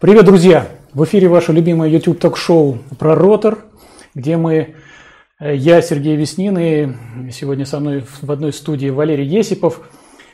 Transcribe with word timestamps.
Привет, 0.00 0.24
друзья! 0.24 0.66
В 0.94 1.04
эфире 1.04 1.28
ваше 1.28 1.52
любимое 1.52 1.90
YouTube 1.90 2.18
ток-шоу 2.18 2.78
про 2.98 3.14
ротор, 3.14 3.66
где 4.14 4.38
мы, 4.38 4.76
э, 5.38 5.54
я, 5.54 5.82
Сергей 5.82 6.16
Веснин, 6.16 6.56
и 6.56 7.30
сегодня 7.30 7.66
со 7.66 7.80
мной 7.80 8.06
в 8.22 8.32
одной 8.32 8.54
студии 8.54 8.88
Валерий 8.88 9.26
Есипов, 9.26 9.82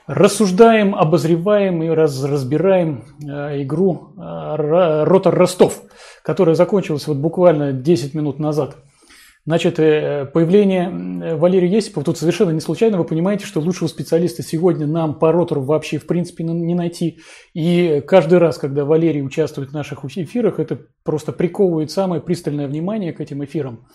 рассуждаем, 0.07 0.95
обозреваем 0.95 1.83
и 1.83 1.89
раз, 1.89 2.23
разбираем 2.23 3.07
э, 3.21 3.65
игру 3.65 4.13
э, 4.17 5.03
Ротор 5.05 5.35
Ростов, 5.35 5.83
которая 6.23 6.55
закончилась 6.55 7.09
вот 7.09 7.17
буквально 7.17 7.73
10 7.73 8.15
минут 8.15 8.39
назад. 8.39 8.77
Значит, 9.47 9.79
э, 9.79 10.27
появление 10.27 11.37
Валерия 11.37 11.69
Есипова 11.69 12.05
тут 12.05 12.19
совершенно 12.19 12.51
не 12.51 12.59
случайно. 12.59 12.99
Вы 12.99 13.05
понимаете, 13.05 13.47
что 13.47 13.61
лучшего 13.61 13.87
специалиста 13.87 14.43
сегодня 14.43 14.89
нам 14.89 15.17
по 15.21 15.31
ротору 15.31 15.63
вообще 15.63 15.99
в 15.99 16.07
принципе 16.07 16.43
не 16.43 16.75
найти. 16.75 17.21
И 17.55 18.03
каждый 18.05 18.39
раз, 18.39 18.59
когда 18.59 18.85
Валерий 18.85 19.23
участвует 19.23 19.71
в 19.71 19.73
наших 19.73 20.05
эфирах, 20.05 20.59
это 20.59 20.81
просто 21.05 21.31
приковывает 21.31 21.93
самое 21.93 22.21
пристальное 22.21 22.67
внимание 22.67 23.13
к 23.13 23.21
этим 23.21 23.45
эфирам. 23.45 23.87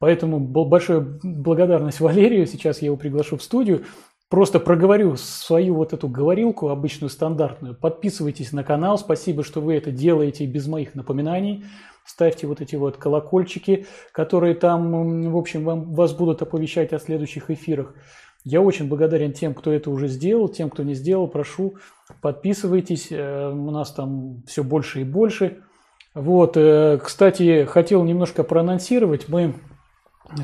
Поэтому 0.00 0.40
большая 0.40 1.06
благодарность 1.22 2.00
Валерию. 2.00 2.46
Сейчас 2.46 2.82
я 2.82 2.86
его 2.86 2.96
приглашу 2.96 3.36
в 3.36 3.42
студию. 3.42 3.84
Просто 4.28 4.58
проговорю 4.58 5.16
свою 5.16 5.76
вот 5.76 5.92
эту 5.92 6.08
говорилку, 6.08 6.70
обычную 6.70 7.08
стандартную. 7.08 7.74
Подписывайтесь 7.74 8.52
на 8.52 8.64
канал. 8.64 8.98
Спасибо, 8.98 9.44
что 9.44 9.60
вы 9.60 9.74
это 9.74 9.92
делаете 9.92 10.44
без 10.44 10.66
моих 10.66 10.96
напоминаний 10.96 11.64
ставьте 12.08 12.46
вот 12.46 12.60
эти 12.60 12.74
вот 12.74 12.96
колокольчики, 12.96 13.86
которые 14.12 14.54
там, 14.54 15.30
в 15.30 15.36
общем, 15.36 15.64
вам, 15.64 15.94
вас 15.94 16.14
будут 16.14 16.42
оповещать 16.42 16.92
о 16.92 16.98
следующих 16.98 17.50
эфирах. 17.50 17.94
Я 18.44 18.62
очень 18.62 18.88
благодарен 18.88 19.32
тем, 19.32 19.52
кто 19.52 19.70
это 19.70 19.90
уже 19.90 20.08
сделал, 20.08 20.48
тем, 20.48 20.70
кто 20.70 20.82
не 20.82 20.94
сделал, 20.94 21.28
прошу, 21.28 21.74
подписывайтесь, 22.22 23.08
э, 23.10 23.50
у 23.50 23.70
нас 23.70 23.92
там 23.92 24.42
все 24.46 24.64
больше 24.64 25.02
и 25.02 25.04
больше. 25.04 25.58
Вот, 26.14 26.56
э, 26.56 26.98
кстати, 27.02 27.64
хотел 27.64 28.04
немножко 28.04 28.44
проанонсировать, 28.44 29.28
мы 29.28 29.54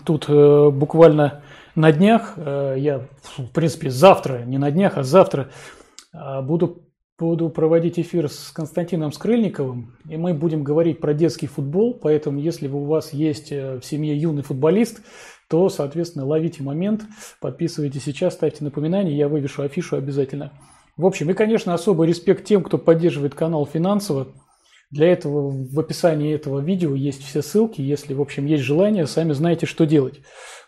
тут 0.05 0.27
э, 0.29 0.71
буквально 0.71 1.43
на 1.75 1.93
днях, 1.93 2.35
я, 2.37 3.09
в 3.37 3.53
принципе, 3.53 3.91
завтра, 3.91 4.45
не 4.45 4.59
на 4.59 4.71
днях, 4.71 4.97
а 4.97 5.03
завтра 5.03 5.51
буду 6.13 6.85
буду 7.19 7.49
проводить 7.49 7.99
эфир 7.99 8.29
с 8.29 8.51
Константином 8.51 9.13
Скрыльниковым, 9.13 9.97
и 10.09 10.17
мы 10.17 10.35
будем 10.35 10.65
говорить 10.65 11.01
про 11.01 11.15
детский 11.15 11.47
футбол, 11.47 11.95
поэтому 11.95 12.41
если 12.41 12.67
у 12.69 12.85
вас 12.85 13.13
есть 13.13 13.53
э, 13.53 13.79
в 13.79 13.85
семье 13.85 14.17
юный 14.17 14.43
футболист, 14.43 15.01
то, 15.49 15.69
соответственно, 15.69 16.27
ловите 16.27 16.63
момент, 16.63 17.03
подписывайтесь 17.41 18.03
сейчас, 18.03 18.35
ставьте 18.35 18.65
напоминания, 18.65 19.17
я 19.17 19.29
вывешу 19.29 19.63
афишу 19.63 19.97
обязательно. 19.97 20.53
В 20.97 21.07
общем, 21.07 21.31
и, 21.31 21.35
конечно, 21.35 21.75
особый 21.75 22.09
респект 22.09 22.45
тем, 22.45 22.63
кто 22.63 22.79
поддерживает 22.79 23.35
канал 23.35 23.67
финансово. 23.67 24.29
Для 24.91 25.09
этого 25.13 25.51
в 25.51 25.81
описании 25.81 26.35
этого 26.35 26.61
видео 26.61 26.95
есть 26.95 27.23
все 27.25 27.43
ссылки, 27.43 27.81
если, 27.81 28.15
в 28.15 28.21
общем, 28.21 28.47
есть 28.47 28.63
желание, 28.63 29.07
сами 29.07 29.33
знаете, 29.33 29.67
что 29.67 29.87
делать. 29.87 30.21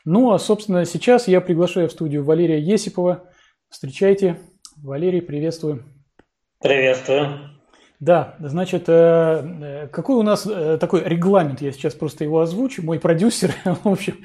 Ну, 0.04 0.32
а, 0.32 0.38
собственно, 0.38 0.84
сейчас 0.84 1.28
я 1.28 1.40
приглашаю 1.40 1.88
в 1.88 1.92
студию 1.92 2.24
Валерия 2.24 2.60
Есипова. 2.60 3.24
Встречайте. 3.68 4.40
Валерий, 4.76 5.22
приветствую. 5.22 5.95
Приветствую. 6.60 7.56
Да, 8.00 8.36
значит, 8.40 8.88
э, 8.88 8.92
э, 8.92 9.88
какой 9.88 10.16
у 10.16 10.22
нас 10.22 10.46
э, 10.46 10.76
такой 10.78 11.02
регламент, 11.02 11.62
я 11.62 11.72
сейчас 11.72 11.94
просто 11.94 12.24
его 12.24 12.40
озвучу, 12.40 12.82
мой 12.82 12.98
продюсер, 12.98 13.54
в 13.64 13.88
общем, 13.88 14.18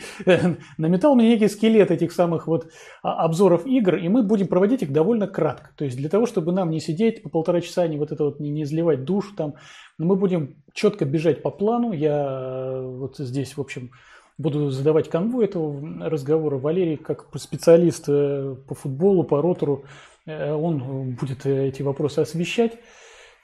наметал 0.77 1.15
мне 1.15 1.29
некий 1.29 1.47
скелет 1.47 1.89
этих 1.89 2.11
самых 2.11 2.47
вот 2.47 2.69
а, 3.01 3.23
обзоров 3.23 3.65
игр, 3.65 3.95
и 3.95 4.09
мы 4.09 4.23
будем 4.23 4.47
проводить 4.47 4.81
их 4.81 4.91
довольно 4.91 5.27
кратко. 5.27 5.71
То 5.77 5.85
есть 5.85 5.95
для 5.97 6.09
того, 6.09 6.25
чтобы 6.25 6.51
нам 6.51 6.69
не 6.69 6.81
сидеть 6.81 7.23
по 7.23 7.29
полтора 7.29 7.61
часа, 7.61 7.87
не 7.87 7.97
вот 7.97 8.11
это 8.11 8.25
вот, 8.25 8.41
не, 8.41 8.49
не 8.49 8.63
изливать 8.63 9.05
душ 9.05 9.33
там, 9.37 9.55
но 9.97 10.05
мы 10.05 10.15
будем 10.17 10.63
четко 10.73 11.05
бежать 11.05 11.41
по 11.41 11.49
плану. 11.49 11.93
Я 11.93 12.81
вот 12.81 13.17
здесь, 13.19 13.55
в 13.55 13.61
общем, 13.61 13.91
буду 14.37 14.69
задавать 14.69 15.09
конвой 15.09 15.45
этого 15.45 16.09
разговора. 16.09 16.57
Валерий, 16.57 16.97
как 16.97 17.27
специалист 17.37 18.05
по 18.05 18.75
футболу, 18.75 19.23
по 19.23 19.41
ротору, 19.41 19.85
он 20.25 21.15
будет 21.15 21.45
эти 21.45 21.81
вопросы 21.81 22.19
освещать. 22.19 22.73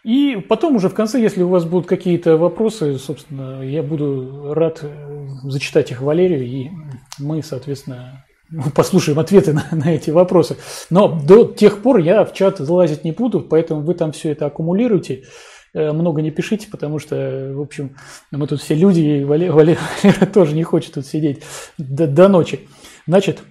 И 0.07 0.37
потом 0.47 0.77
уже 0.77 0.87
в 0.87 0.93
конце, 0.93 1.19
если 1.19 1.43
у 1.43 1.49
вас 1.49 1.65
будут 1.65 1.85
какие-то 1.85 2.37
вопросы, 2.37 2.97
собственно, 2.97 3.61
я 3.61 3.83
буду 3.83 4.53
рад 4.53 4.79
э, 4.81 5.27
зачитать 5.43 5.91
их 5.91 6.01
Валерию, 6.01 6.45
и 6.45 6.69
мы, 7.19 7.43
соответственно, 7.43 8.25
послушаем 8.75 9.19
ответы 9.19 9.51
на, 9.51 9.67
на 9.71 9.93
эти 9.93 10.09
вопросы. 10.09 10.55
Но 10.89 11.09
до 11.09 11.43
тех 11.43 11.81
пор 11.81 11.97
я 11.97 12.23
в 12.23 12.33
чат 12.33 12.59
залазить 12.59 13.03
не 13.03 13.11
буду, 13.11 13.41
поэтому 13.41 13.81
вы 13.81 13.95
там 13.95 14.13
все 14.13 14.31
это 14.31 14.45
аккумулируете. 14.45 15.23
Э, 15.73 15.91
много 15.91 16.21
не 16.21 16.31
пишите, 16.31 16.69
потому 16.69 16.99
что, 16.99 17.51
в 17.53 17.59
общем, 17.59 17.97
мы 18.31 18.47
тут 18.47 18.61
все 18.61 18.75
люди, 18.75 19.01
и 19.01 19.23
Валера, 19.25 19.51
Валера 19.51 20.25
тоже 20.33 20.55
не 20.55 20.63
хочет 20.63 20.93
тут 20.93 21.05
сидеть 21.05 21.43
до, 21.77 22.07
до 22.07 22.29
ночи. 22.29 22.61
Значит, 23.07 23.41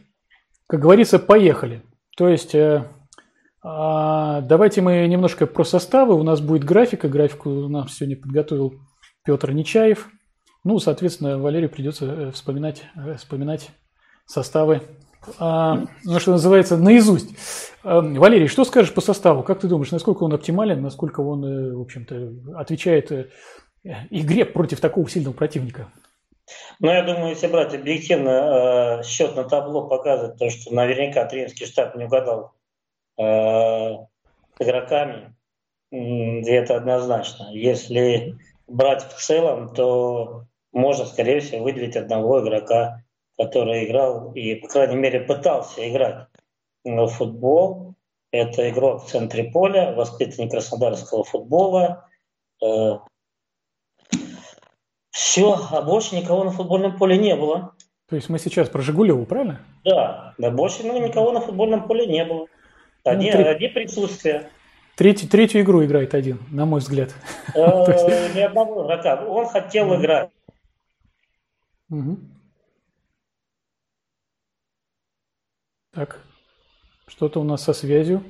как 0.68 0.80
говорится, 0.80 1.18
поехали. 1.18 1.82
То 2.16 2.28
есть 2.28 2.54
давайте 3.66 4.80
мы 4.80 5.06
немножко 5.06 5.46
про 5.46 5.64
составы. 5.64 6.14
У 6.14 6.22
нас 6.22 6.40
будет 6.40 6.64
графика. 6.64 7.08
Графику 7.08 7.50
нам 7.68 7.88
сегодня 7.88 8.16
подготовил 8.16 8.74
Петр 9.24 9.50
Нечаев. 9.52 10.08
Ну, 10.66 10.80
соответственно, 10.80 11.38
Валерию 11.38 11.70
придется 11.70 12.06
э, 12.06 12.30
вспоминать, 12.32 12.82
э, 12.96 13.14
вспоминать 13.14 13.70
составы, 14.26 14.82
а, 15.38 15.84
ну, 16.02 16.18
что 16.18 16.32
называется, 16.32 16.76
наизусть. 16.76 17.30
А, 17.84 18.00
Валерий, 18.00 18.48
что 18.48 18.64
скажешь 18.64 18.92
по 18.92 19.00
составу? 19.00 19.44
Как 19.44 19.60
ты 19.60 19.68
думаешь, 19.68 19.92
насколько 19.92 20.24
он 20.24 20.32
оптимален, 20.32 20.82
насколько 20.82 21.20
он, 21.20 21.44
э, 21.44 21.72
в 21.72 21.80
общем-то, 21.80 22.58
отвечает 22.58 23.30
игре 24.10 24.44
против 24.44 24.80
такого 24.80 25.08
сильного 25.08 25.34
противника? 25.34 25.88
Ну, 26.80 26.90
я 26.92 27.04
думаю, 27.04 27.28
если 27.28 27.46
брать 27.46 27.72
объективно, 27.72 29.02
счет 29.04 29.36
на 29.36 29.44
табло 29.44 29.86
показывает 29.86 30.36
то, 30.36 30.50
что 30.50 30.74
наверняка 30.74 31.24
тренерский 31.26 31.66
штаб 31.66 31.94
не 31.94 32.06
угадал 32.06 32.54
игроками, 33.18 35.34
это 35.90 36.76
однозначно. 36.76 37.50
Если 37.52 38.38
брать 38.66 39.02
в 39.02 39.20
целом, 39.20 39.74
то 39.74 40.44
можно, 40.72 41.06
скорее 41.06 41.40
всего, 41.40 41.64
выделить 41.64 41.96
одного 41.96 42.42
игрока, 42.42 43.02
который 43.38 43.86
играл 43.86 44.32
и, 44.32 44.54
по 44.56 44.68
крайней 44.68 44.96
мере, 44.96 45.20
пытался 45.20 45.88
играть 45.88 46.26
в 46.84 47.08
футбол. 47.08 47.94
Это 48.32 48.68
игрок 48.68 49.04
в 49.04 49.08
центре 49.08 49.44
поля, 49.44 49.94
воспитанник 49.94 50.50
краснодарского 50.50 51.24
футбола. 51.24 52.08
Э, 52.62 52.98
Все, 55.10 55.56
а 55.70 55.82
больше 55.82 56.16
никого 56.16 56.44
на 56.44 56.50
футбольном 56.50 56.98
поле 56.98 57.16
не 57.16 57.36
было. 57.36 57.74
То 58.08 58.16
есть 58.16 58.28
мы 58.28 58.38
сейчас 58.38 58.68
про 58.68 58.82
Жигулеву, 58.82 59.24
правильно? 59.26 59.60
Да, 59.84 60.34
да 60.38 60.50
больше 60.50 60.84
ну, 60.84 61.04
никого 61.04 61.32
на 61.32 61.40
футбольном 61.40 61.86
поле 61.86 62.06
не 62.06 62.24
было. 62.24 62.46
Одни, 63.06 63.30
ну, 63.30 63.32
три... 63.32 63.42
одни 63.44 63.68
присутствия. 63.68 64.50
Третью, 64.96 65.28
третью 65.28 65.60
игру 65.60 65.84
играет 65.84 66.14
один, 66.14 66.40
на 66.50 66.64
мой 66.64 66.80
взгляд. 66.80 67.14
Э, 67.54 67.58
ни 68.34 68.40
одного 68.40 68.84
игрока. 68.86 69.24
Он 69.26 69.46
хотел 69.46 69.94
играть. 69.94 70.30
Так, 75.92 76.20
что-то 77.06 77.40
у 77.40 77.44
нас 77.44 77.62
со 77.62 77.72
связью. 77.72 78.22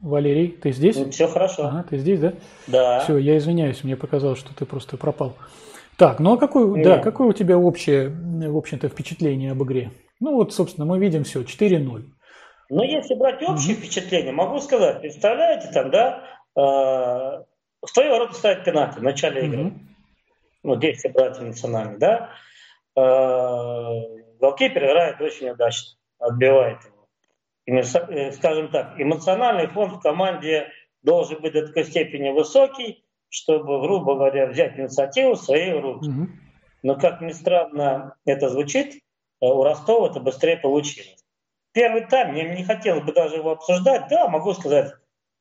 Валерий, 0.00 0.48
ты 0.48 0.72
здесь? 0.72 0.96
Ну, 0.96 1.10
все 1.10 1.26
хорошо. 1.26 1.66
Ага, 1.66 1.84
ты 1.90 1.98
здесь, 1.98 2.20
да? 2.20 2.34
Да. 2.68 3.00
Все, 3.00 3.18
я 3.18 3.36
извиняюсь, 3.36 3.82
мне 3.82 3.96
показалось, 3.96 4.38
что 4.38 4.54
ты 4.54 4.64
просто 4.64 4.96
пропал. 4.96 5.36
Так, 5.96 6.20
ну 6.20 6.34
а 6.34 6.38
какое, 6.38 6.84
да, 6.84 6.98
какое 6.98 7.28
у 7.28 7.32
тебя 7.32 7.58
общее, 7.58 8.08
в 8.08 8.56
общем-то, 8.56 8.88
впечатление 8.88 9.50
об 9.50 9.64
игре? 9.64 9.90
Ну 10.20 10.34
вот, 10.34 10.54
собственно, 10.54 10.86
мы 10.86 11.00
видим 11.00 11.24
все, 11.24 11.42
4-0. 11.42 12.04
Но 12.70 12.84
если 12.84 13.14
брать 13.14 13.42
общее 13.42 13.76
впечатление, 13.76 14.32
могу 14.32 14.58
сказать, 14.58 15.00
представляете, 15.00 15.68
там, 15.72 15.90
да, 15.90 16.22
э, 16.54 16.60
в 16.60 17.92
твои 17.94 18.08
ворота 18.10 18.34
ставят 18.34 18.64
пенальти 18.64 18.98
в 18.98 19.02
начале 19.02 19.46
игры. 19.46 19.62
Mm-hmm. 19.62 19.78
Ну, 20.64 20.80
если 20.80 21.08
брать 21.08 21.40
национальный, 21.40 21.98
да. 21.98 22.30
Э, 22.94 24.20
голкипер 24.38 24.84
играет 24.84 25.20
очень 25.20 25.50
удачно, 25.50 25.98
отбивает 26.18 26.78
его. 26.84 27.08
И, 27.64 27.72
э, 27.72 28.32
скажем 28.32 28.70
так, 28.70 29.00
эмоциональный 29.00 29.68
фон 29.68 29.92
в 29.92 30.00
команде 30.00 30.68
должен 31.02 31.40
быть 31.40 31.54
до 31.54 31.66
такой 31.66 31.84
степени 31.84 32.30
высокий, 32.30 33.02
чтобы, 33.30 33.80
грубо 33.80 34.14
говоря, 34.14 34.46
взять 34.46 34.78
инициативу 34.78 35.34
в 35.34 35.40
свои 35.40 35.70
руки. 35.70 36.10
Mm-hmm. 36.10 36.26
Но, 36.82 36.96
как 36.96 37.22
ни 37.22 37.32
странно 37.32 38.14
это 38.26 38.50
звучит, 38.50 38.94
э, 38.94 38.98
у 39.46 39.62
Ростова 39.62 40.08
это 40.08 40.20
быстрее 40.20 40.58
получилось 40.58 41.17
первый 41.72 42.06
тайм, 42.06 42.32
мне 42.32 42.44
не 42.54 42.64
хотелось 42.64 43.04
бы 43.04 43.12
даже 43.12 43.36
его 43.36 43.52
обсуждать. 43.52 44.08
Да, 44.08 44.28
могу 44.28 44.54
сказать, 44.54 44.92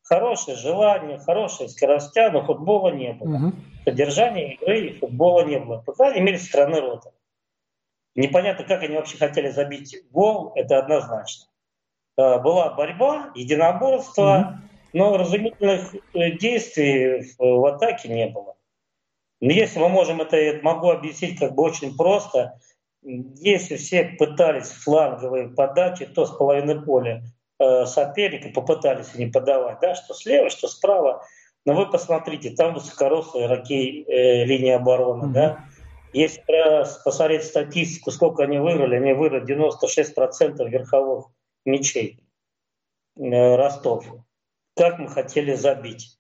хорошее 0.04 0.58
желание, 0.58 1.20
хорошая 1.20 1.68
скоростя, 1.68 2.30
но 2.32 2.46
футбола 2.46 2.90
не 2.90 3.14
было. 3.14 3.36
Угу. 3.36 3.54
Содержания 3.86 4.54
игры 4.54 4.88
и 4.88 4.94
футбола 4.94 5.46
не 5.46 5.60
было. 5.60 5.82
По 5.86 5.94
крайней 5.94 6.22
мере, 6.22 6.38
со 6.38 6.46
стороны 6.46 6.82
рота. 6.82 7.12
Непонятно, 8.16 8.66
как 8.66 8.84
они 8.84 8.96
вообще 8.96 9.18
хотели 9.18 9.50
забить 9.50 9.96
гол, 10.12 10.52
это 10.56 10.80
однозначно. 10.80 11.46
Была 12.16 12.74
борьба, 12.74 13.32
единоборство, 13.36 14.58
угу. 14.58 14.68
Но 14.94 15.18
разумительных 15.18 15.94
э, 16.14 16.32
действий 16.32 17.36
в 17.38 17.66
атаке 17.66 18.10
не 18.10 18.28
было. 18.28 18.56
Но 19.40 19.52
если 19.52 19.80
мы 19.80 19.90
можем 19.90 20.22
это, 20.22 20.38
я 20.38 20.60
могу 20.62 20.90
объяснить 20.90 21.40
как 21.40 21.54
бы 21.54 21.64
очень 21.64 21.96
просто. 21.96 22.60
Если 23.08 23.78
все 23.78 24.04
пытались 24.20 24.68
фланговые 24.68 25.48
подачи, 25.48 26.06
то 26.06 26.26
с 26.26 26.32
половины 26.32 26.82
поля 26.82 27.24
э, 27.58 27.86
соперника 27.86 28.50
попытались 28.50 29.16
не 29.16 29.28
подавать, 29.28 29.80
да, 29.82 29.96
что 29.96 30.14
слева, 30.14 30.50
что 30.50 30.68
справа. 30.68 31.26
Но 31.64 31.74
вы 31.74 31.90
посмотрите, 31.90 32.50
там 32.50 32.74
высокорослые 32.74 33.46
игроки 33.48 34.04
э, 34.04 34.44
линии 34.44 34.72
обороны, 34.72 35.26
mm-hmm. 35.26 35.34
да. 35.34 35.66
Если 36.12 36.42
посмотреть 37.04 37.46
статистику, 37.46 38.12
сколько 38.12 38.44
они 38.44 38.60
выиграли, 38.60 38.98
они 38.98 39.14
выиграли 39.14 39.46
96% 39.46 40.68
верховых 40.68 41.28
мячей 41.64 42.20
э, 43.16 43.56
Ростов. 43.56 44.06
Как 44.76 45.00
мы 45.00 45.08
хотели 45.08 45.54
забить? 45.54 46.18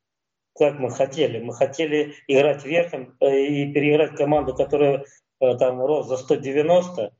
Как 0.57 0.79
мы 0.79 0.89
хотели? 0.89 1.39
Мы 1.39 1.53
хотели 1.53 2.15
играть 2.27 2.63
верхом 2.63 3.15
э, 3.19 3.39
и 3.39 3.73
переиграть 3.73 4.15
команду, 4.15 4.55
которая 4.55 5.03
там 5.39 5.81
рост 5.81 6.09
за 6.09 6.17
190. 6.17 7.11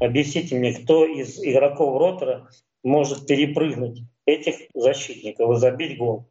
Объясните 0.00 0.56
мне, 0.56 0.74
кто 0.74 1.06
из 1.06 1.42
игроков 1.42 1.98
ротора 1.98 2.48
может 2.84 3.26
перепрыгнуть 3.26 4.02
этих 4.26 4.56
защитников 4.74 5.56
и 5.56 5.60
забить 5.60 5.98
гол? 5.98 6.28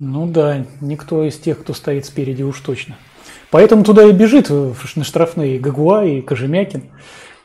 Ну 0.00 0.26
да, 0.26 0.64
никто 0.80 1.24
из 1.24 1.38
тех, 1.38 1.60
кто 1.60 1.72
стоит 1.72 2.06
спереди 2.06 2.42
уж 2.42 2.60
точно. 2.60 2.96
Поэтому 3.50 3.82
туда 3.82 4.04
и 4.04 4.12
бежит 4.12 4.48
на 4.50 5.04
штрафные 5.04 5.58
Гагуа 5.58 6.04
и 6.04 6.20
Кожемякин, 6.20 6.90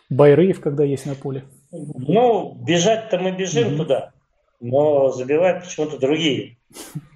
Байрыев, 0.10 0.60
когда 0.60 0.84
есть 0.84 1.06
на 1.06 1.16
поле. 1.16 1.46
Ну, 1.72 2.54
бежать-то 2.54 3.18
мы 3.18 3.32
бежим 3.32 3.70
mm-hmm. 3.70 3.78
туда, 3.78 4.12
но 4.60 5.10
забивать 5.10 5.64
почему-то 5.64 5.98
другие. 5.98 6.58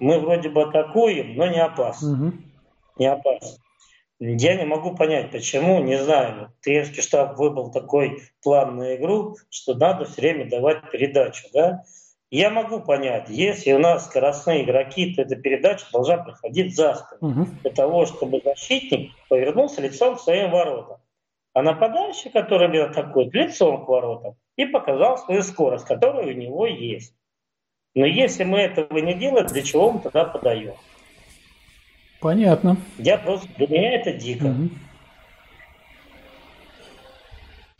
Мы 0.00 0.18
вроде 0.18 0.48
бы 0.48 0.62
атакуем, 0.62 1.36
но 1.36 1.46
не 1.46 1.62
опасно. 1.62 2.16
Mm-hmm. 2.16 2.32
Не 2.98 3.12
опасно. 3.12 3.58
Я 4.20 4.56
не 4.56 4.64
могу 4.64 4.96
понять, 4.96 5.30
почему, 5.30 5.80
не 5.82 5.96
знаю. 5.96 6.52
Тренерский 6.60 7.02
штаб 7.02 7.38
выбрал 7.38 7.70
такой 7.70 8.22
план 8.42 8.76
на 8.76 8.96
игру, 8.96 9.36
что 9.48 9.74
надо 9.74 10.06
все 10.06 10.20
время 10.20 10.50
давать 10.50 10.90
передачу. 10.90 11.46
Да? 11.54 11.84
Я 12.30 12.50
могу 12.50 12.80
понять, 12.80 13.28
если 13.28 13.72
у 13.72 13.78
нас 13.78 14.06
скоростные 14.06 14.64
игроки, 14.64 15.14
то 15.14 15.22
эта 15.22 15.36
передача 15.36 15.86
должна 15.92 16.18
проходить 16.18 16.74
за 16.74 16.94
спину, 16.94 17.30
угу. 17.30 17.46
для 17.62 17.70
того, 17.70 18.06
чтобы 18.06 18.42
защитник 18.44 19.12
повернулся 19.28 19.80
лицом 19.80 20.16
к 20.16 20.20
своим 20.20 20.50
воротам. 20.50 20.98
А 21.54 21.62
нападающий, 21.62 22.30
который 22.30 22.68
бил 22.68 22.84
атакует, 22.84 23.32
лицом 23.32 23.84
к 23.84 23.88
воротам 23.88 24.36
и 24.56 24.66
показал 24.66 25.16
свою 25.18 25.42
скорость, 25.42 25.86
которая 25.86 26.26
у 26.26 26.32
него 26.32 26.66
есть. 26.66 27.14
Но 27.94 28.04
если 28.04 28.44
мы 28.44 28.58
этого 28.58 28.98
не 28.98 29.14
делаем, 29.14 29.46
для 29.46 29.62
чего 29.62 29.92
мы 29.92 30.00
тогда 30.00 30.24
подаем? 30.24 30.74
Понятно. 32.20 32.76
Я 32.98 33.18
просто, 33.18 33.48
для 33.56 33.66
меня 33.68 33.94
это 33.94 34.12
дико. 34.12 34.46
Угу. 34.46 34.68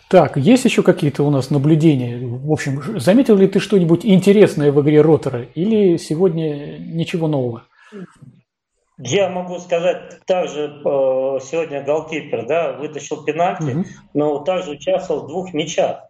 Так, 0.08 0.38
есть 0.38 0.64
еще 0.64 0.82
какие-то 0.82 1.22
у 1.22 1.30
нас 1.30 1.50
наблюдения? 1.50 2.18
В 2.18 2.50
общем, 2.50 2.98
заметил 2.98 3.36
ли 3.36 3.46
ты 3.46 3.60
что-нибудь 3.60 4.06
интересное 4.06 4.72
в 4.72 4.80
игре 4.80 5.02
Ротора 5.02 5.42
или 5.54 5.98
сегодня 5.98 6.78
ничего 6.78 7.28
нового? 7.28 7.64
Я 8.96 9.28
могу 9.28 9.58
сказать, 9.58 10.24
также 10.24 10.80
э, 10.84 10.88
сегодня 11.42 11.84
голкипер 11.84 12.46
да, 12.46 12.72
вытащил 12.72 13.22
пенальти, 13.22 13.70
угу. 13.70 13.84
но 14.14 14.38
также 14.40 14.72
участвовал 14.72 15.24
в 15.24 15.28
двух 15.28 15.52
мячах. 15.52 16.08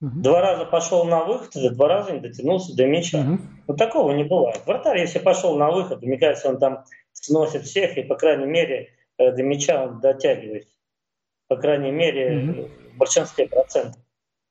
Угу. 0.00 0.20
Два 0.20 0.40
раза 0.40 0.64
пошел 0.64 1.04
на 1.04 1.24
выход, 1.24 1.54
и 1.56 1.68
два 1.68 1.88
раза 1.88 2.12
не 2.12 2.20
дотянулся 2.20 2.74
до 2.74 2.86
мяча. 2.86 3.18
Угу. 3.18 3.38
Вот 3.66 3.76
такого 3.76 4.12
не 4.12 4.24
бывает. 4.24 4.62
Вратарь, 4.64 5.00
если 5.00 5.18
пошел 5.18 5.58
на 5.58 5.70
выход, 5.70 6.02
мне 6.02 6.16
кажется, 6.16 6.48
он 6.48 6.58
там 6.58 6.84
сносит 7.20 7.64
всех, 7.64 7.96
и, 7.96 8.02
по 8.02 8.16
крайней 8.16 8.46
мере, 8.46 8.90
э, 9.18 9.32
до 9.32 9.42
мяча 9.42 9.84
он 9.84 10.00
дотягивается. 10.00 10.74
По 11.48 11.56
крайней 11.56 11.90
мере, 11.90 12.52
угу 12.52 12.70
большинстве 13.00 13.48
процентов. 13.48 14.00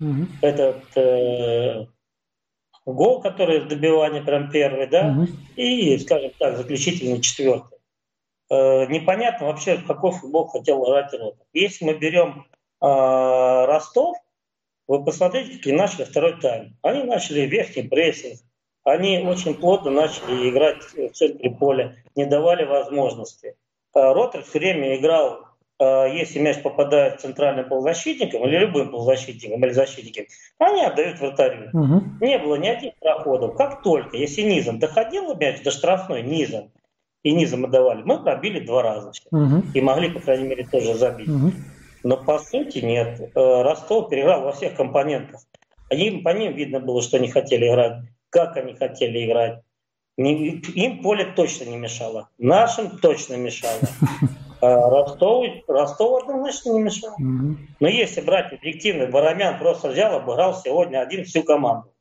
Угу. 0.01 0.27
Этот 0.41 0.97
э, 0.97 1.85
гол, 2.85 3.21
который 3.21 3.61
в 3.61 3.67
добивании 3.67 4.21
прям 4.21 4.49
первый, 4.49 4.87
да, 4.87 5.07
угу. 5.07 5.27
и, 5.55 5.97
скажем 5.99 6.31
так, 6.37 6.57
заключительный 6.57 7.21
четвертый. 7.21 7.77
Э, 8.49 8.87
непонятно 8.87 9.47
вообще, 9.47 9.77
какой 9.77 10.11
футбол 10.11 10.47
хотел 10.47 10.83
играть 10.83 11.13
Ротов. 11.13 11.47
Если 11.53 11.85
мы 11.85 11.93
берем 11.93 12.47
э, 12.81 12.85
Ростов, 12.85 14.17
вы 14.87 15.05
посмотрите, 15.05 15.57
какие 15.57 15.73
начали 15.73 16.05
второй 16.05 16.41
тайм. 16.41 16.75
Они 16.81 17.03
начали 17.03 17.41
верхний 17.41 17.83
прессинг, 17.83 18.39
они 18.91 19.19
очень 19.19 19.55
плотно 19.55 19.91
начали 19.91 20.49
играть 20.49 20.83
в 20.83 21.09
центре 21.09 21.51
поля, 21.51 21.95
не 22.15 22.25
давали 22.25 22.65
возможности. 22.65 23.55
Э, 23.95 24.13
Ротор 24.13 24.43
все 24.43 24.59
время 24.59 24.97
играл 24.97 25.49
Э, 25.79 26.07
если 26.13 26.39
мяч 26.39 26.61
попадает 26.61 27.21
центральным 27.21 27.67
полузащитником 27.67 28.45
или 28.45 28.57
любым 28.57 28.91
полузащитником 28.91 29.63
или 29.63 29.71
защитником, 29.71 30.25
они 30.57 30.83
отдают 30.83 31.19
вратарю. 31.19 31.69
Угу. 31.73 32.03
Не 32.21 32.37
было 32.37 32.55
ни 32.55 32.67
одних 32.67 32.93
проходов. 32.99 33.55
Как 33.55 33.81
только, 33.81 34.17
если 34.17 34.41
низом 34.41 34.79
доходил 34.79 35.33
мяч 35.35 35.63
до 35.63 35.71
штрафной 35.71 36.21
низом, 36.21 36.71
и 37.21 37.33
низом 37.33 37.65
отдавали, 37.65 38.01
мы 38.03 38.23
пробили 38.23 38.65
два 38.65 38.81
раза. 38.81 39.11
Угу. 39.31 39.63
И 39.73 39.81
могли, 39.81 40.09
по 40.09 40.19
крайней 40.19 40.47
мере, 40.47 40.65
тоже 40.65 40.93
забить. 40.93 41.29
Угу. 41.29 41.51
Но 42.03 42.17
по 42.17 42.39
сути 42.39 42.79
нет. 42.79 43.19
Э, 43.35 43.61
Ростов 43.61 44.09
переиграл 44.09 44.43
во 44.43 44.51
всех 44.51 44.75
компонентах. 44.75 45.41
Они, 45.89 46.11
по 46.11 46.29
ним 46.29 46.53
видно 46.53 46.79
было, 46.79 47.01
что 47.01 47.17
они 47.17 47.29
хотели 47.29 47.67
играть, 47.67 48.03
как 48.29 48.57
они 48.57 48.75
хотели 48.75 49.25
играть. 49.25 49.61
Им 50.17 51.01
поле 51.01 51.25
точно 51.35 51.65
не 51.65 51.77
мешало. 51.77 52.29
Нашим 52.37 52.97
точно 52.99 53.35
мешало. 53.35 53.79
А 54.61 54.89
Ростов, 54.89 55.45
Ростов 55.69 56.23
однозначно 56.23 56.71
не 56.71 56.81
мешал. 56.81 57.13
Угу. 57.13 57.57
Но 57.79 57.87
если 57.87 58.19
брать 58.19 58.51
объективно, 58.51 59.07
Барамян 59.07 59.57
просто 59.57 59.87
взял, 59.87 60.13
обыграл 60.13 60.53
сегодня 60.53 60.99
один 60.99 61.23
всю 61.23 61.43
команду. 61.43 61.93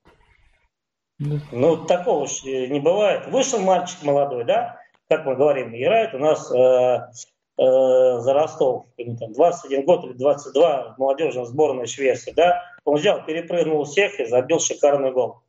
Да. 1.21 1.37
Ну, 1.53 1.77
такого 1.77 2.25
уж 2.25 2.43
не 2.43 2.81
бывает. 2.81 3.29
Вышел 3.29 3.61
мальчик 3.61 4.03
молодой, 4.03 4.45
да, 4.45 4.81
как 5.09 5.25
мы 5.25 5.37
говорим, 5.37 5.75
играет 5.75 6.15
у 6.15 6.19
нас 6.19 6.51
э, 6.53 6.57
э, 6.57 8.19
за 8.21 8.33
Ростов, 8.33 8.87
там, 8.97 9.33
21 9.33 9.85
год 9.85 10.05
или 10.05 10.13
22 10.13 10.95
в 10.95 10.99
молодежной 10.99 11.47
сборной 11.47 11.87
Швеции, 11.87 12.33
да, 12.33 12.63
он 12.85 12.97
взял, 12.97 13.25
перепрыгнул 13.25 13.85
всех 13.85 14.21
и 14.21 14.27
забил 14.27 14.61
шикарный 14.61 15.13
гол. 15.13 15.43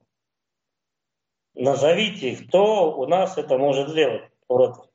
Назовите, 1.60 2.38
кто 2.38 2.98
у 2.98 3.06
нас 3.06 3.38
это 3.38 3.58
может 3.58 3.90
сделать 3.90 4.22
Ротов. 4.48 4.86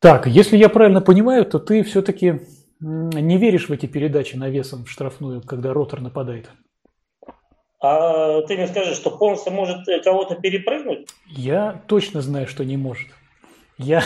Так, 0.00 0.26
если 0.26 0.56
я 0.56 0.70
правильно 0.70 1.02
понимаю, 1.02 1.44
то 1.44 1.58
ты 1.58 1.82
все-таки 1.82 2.40
не 2.80 3.36
веришь 3.36 3.68
в 3.68 3.72
эти 3.72 3.84
передачи 3.84 4.36
навесом 4.36 4.84
в 4.84 4.90
штрафную, 4.90 5.42
когда 5.42 5.74
ротор 5.74 6.00
нападает. 6.00 6.50
А 7.78 8.40
ты 8.42 8.56
мне 8.56 8.68
скажи, 8.68 8.94
что 8.94 9.10
полностью 9.10 9.52
может 9.52 9.86
кого-то 10.02 10.34
перепрыгнуть? 10.36 11.06
Я 11.26 11.82
точно 11.86 12.22
знаю, 12.22 12.46
что 12.46 12.64
не 12.64 12.78
может. 12.78 13.08
Я, 13.76 14.02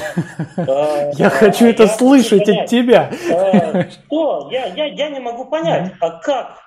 а, 0.56 1.12
я 1.16 1.30
хочу 1.30 1.66
это 1.66 1.86
слышать 1.86 2.48
от 2.48 2.66
тебя. 2.66 3.12
А, 3.30 3.88
что? 3.88 4.48
Я, 4.50 4.66
я, 4.74 4.86
я 4.86 5.08
не 5.08 5.20
могу 5.20 5.44
понять, 5.44 5.92
а 6.00 6.18
как 6.18 6.58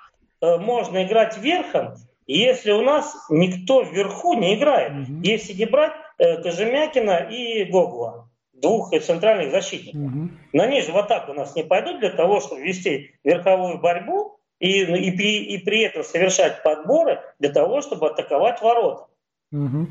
э, 0.41 0.57
можно 0.57 1.03
играть 1.03 1.37
верхом, 1.37 1.95
если 2.33 2.71
у 2.71 2.81
нас 2.81 3.15
никто 3.29 3.81
вверху 3.81 4.33
не 4.33 4.55
играет? 4.55 5.07
Если 5.23 5.53
не 5.53 5.65
брать 5.65 5.93
э, 6.17 6.41
Кожемякина 6.41 7.27
и 7.29 7.65
Гогуа 7.65 8.29
двух 8.53 8.91
центральных 9.01 9.51
защитников. 9.51 10.01
Угу. 10.01 10.29
Но 10.53 10.63
они 10.63 10.81
же 10.81 10.91
в 10.91 10.97
атаку 10.97 11.31
у 11.31 11.35
нас 11.35 11.55
не 11.55 11.63
пойдут 11.63 11.99
для 11.99 12.09
того, 12.09 12.39
чтобы 12.39 12.61
вести 12.61 13.15
верховую 13.23 13.79
борьбу 13.79 14.39
и, 14.59 14.85
ну, 14.85 14.95
и, 14.95 15.11
при, 15.11 15.43
и 15.43 15.57
при 15.57 15.81
этом 15.81 16.03
совершать 16.03 16.63
подборы 16.63 17.21
для 17.39 17.51
того, 17.51 17.81
чтобы 17.81 18.07
атаковать 18.07 18.61
ворота. 18.61 19.07
Угу. 19.51 19.87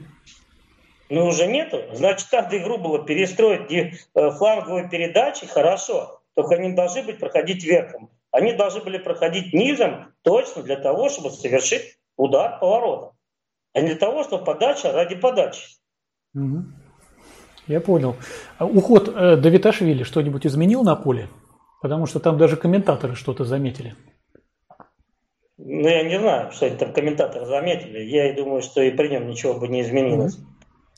Но 1.11 1.27
уже 1.27 1.47
нету. 1.47 1.83
Значит, 1.93 2.29
надо 2.33 2.57
игру 2.57 2.79
было 2.79 3.05
перестроить 3.05 3.71
э, 3.71 4.31
фланговые 4.33 4.89
передачи, 4.89 5.47
хорошо. 5.47 6.21
Только 6.35 6.55
они 6.57 6.73
должны 6.73 7.03
быть 7.03 7.19
проходить 7.19 7.63
верхом. 7.65 8.11
Они 8.31 8.53
должны 8.53 8.81
были 8.81 8.99
проходить 8.99 9.53
низом 9.53 10.13
точно 10.23 10.63
для 10.63 10.77
того, 10.77 11.09
чтобы 11.09 11.31
совершить 11.31 11.99
удар 12.17 12.59
по 12.61 12.67
воротам. 12.69 13.11
А 13.73 13.81
не 13.81 13.89
для 13.89 13.97
того, 13.97 14.23
чтобы 14.23 14.45
подача 14.45 14.93
ради 14.93 15.17
подачи. 15.17 15.77
Угу. 16.35 16.65
Я 17.67 17.81
понял. 17.81 18.17
А 18.59 18.67
уход 18.67 19.09
э, 19.09 19.37
Давиташвили 19.37 20.03
что-нибудь 20.03 20.47
изменил 20.47 20.83
на 20.83 20.97
поле? 20.97 21.29
Потому 21.83 22.07
что 22.07 22.21
там 22.21 22.39
даже 22.39 22.57
комментаторы 22.57 23.15
что-то 23.15 23.45
заметили. 23.45 23.95
Ну, 25.57 25.89
я 25.89 26.03
не 26.03 26.19
знаю, 26.19 26.51
что 26.51 26.67
это 26.67 26.79
там 26.79 26.93
комментаторы 26.93 27.47
заметили. 27.47 28.01
Я 28.01 28.31
и 28.31 28.37
думаю, 28.37 28.63
что 28.63 28.83
и 28.83 28.91
при 28.91 29.09
нем 29.09 29.29
ничего 29.29 29.55
бы 29.55 29.69
не 29.69 29.83
изменилось. 29.83 30.39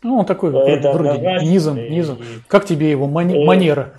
Ну, 0.03 0.19
он 0.19 0.27
такой 0.27 0.51
это 0.69 0.93
вроде, 0.93 1.19
низом, 1.43 1.79
и, 1.79 1.89
низом. 1.89 2.19
Как 2.49 2.65
тебе 2.67 2.91
его 2.91 3.07
мани- 3.07 3.43
и... 3.43 3.45
манера? 3.45 3.99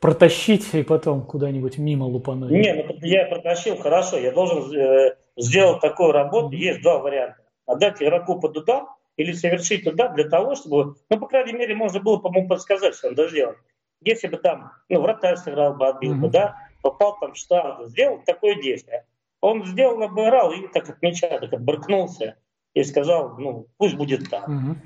Протащить 0.00 0.74
и 0.74 0.82
потом 0.82 1.22
куда-нибудь 1.22 1.78
мимо 1.78 2.04
лупануть? 2.04 2.50
Не, 2.50 2.74
ну 2.74 2.84
я 3.02 3.26
протащил 3.26 3.76
хорошо. 3.76 4.18
Я 4.18 4.30
должен 4.30 4.72
э, 4.72 5.16
сделать 5.38 5.80
такую 5.80 6.12
работу. 6.12 6.54
Есть 6.54 6.82
два 6.82 6.98
варианта. 6.98 7.38
Отдать 7.66 8.02
игроку 8.02 8.40
под 8.40 8.56
удар 8.56 8.84
или 9.16 9.32
совершить 9.32 9.86
удар 9.86 10.14
для 10.14 10.28
того, 10.28 10.54
чтобы, 10.54 10.96
ну, 11.08 11.18
по 11.18 11.26
крайней 11.26 11.52
мере, 11.52 11.74
можно 11.74 12.00
было, 12.00 12.18
по-моему, 12.18 12.48
подсказать, 12.48 12.94
что 12.94 13.08
он 13.08 13.14
это 13.14 13.28
сделал. 13.28 13.54
Если 14.00 14.28
бы 14.28 14.36
там, 14.36 14.72
ну, 14.88 15.00
вратарь 15.00 15.36
сыграл 15.36 15.74
бы, 15.74 15.88
отбил 15.88 16.14
mm-hmm. 16.14 16.20
бы, 16.20 16.28
да, 16.28 16.56
попал 16.82 17.18
там 17.18 17.32
в 17.32 17.36
штангу, 17.36 17.86
сделал 17.86 18.22
такое 18.24 18.54
действие. 18.56 19.04
Он 19.40 19.64
сделал, 19.64 20.00
обыграл 20.02 20.52
и 20.52 20.68
так 20.68 20.88
от 20.88 21.02
мяча 21.02 21.28
так 21.28 21.52
отбрыкнулся 21.52 22.36
и 22.74 22.84
сказал, 22.84 23.36
ну, 23.38 23.66
пусть 23.76 23.96
будет 23.96 24.30
так. 24.30 24.48
Mm-hmm. 24.48 24.76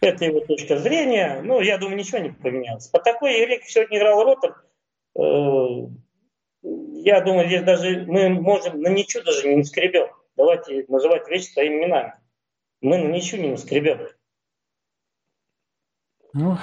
Это 0.00 0.24
его 0.24 0.40
точка 0.40 0.78
зрения. 0.78 1.40
Ну, 1.42 1.60
я 1.60 1.78
думаю, 1.78 1.96
ничего 1.96 2.18
не 2.18 2.30
поменялось. 2.30 2.88
По 2.88 2.98
такой 2.98 3.42
игре, 3.42 3.58
как 3.58 3.68
сегодня 3.68 3.98
играл 3.98 4.24
Ротор, 4.24 4.64
э, 5.18 5.22
я 6.62 7.20
думаю, 7.20 7.46
здесь 7.46 7.62
даже 7.62 8.04
мы 8.06 8.28
можем 8.28 8.80
на 8.80 8.88
ничего 8.88 9.22
даже 9.22 9.48
не 9.48 9.56
наскребем. 9.56 10.08
Давайте 10.36 10.84
называть 10.88 11.28
вещи 11.28 11.46
своими 11.46 11.84
именами. 11.84 12.14
Мы 12.80 12.98
на 12.98 13.08
ничего 13.08 13.42
не 13.42 13.50
наскребем. 13.50 14.00
Ну, 16.32 16.58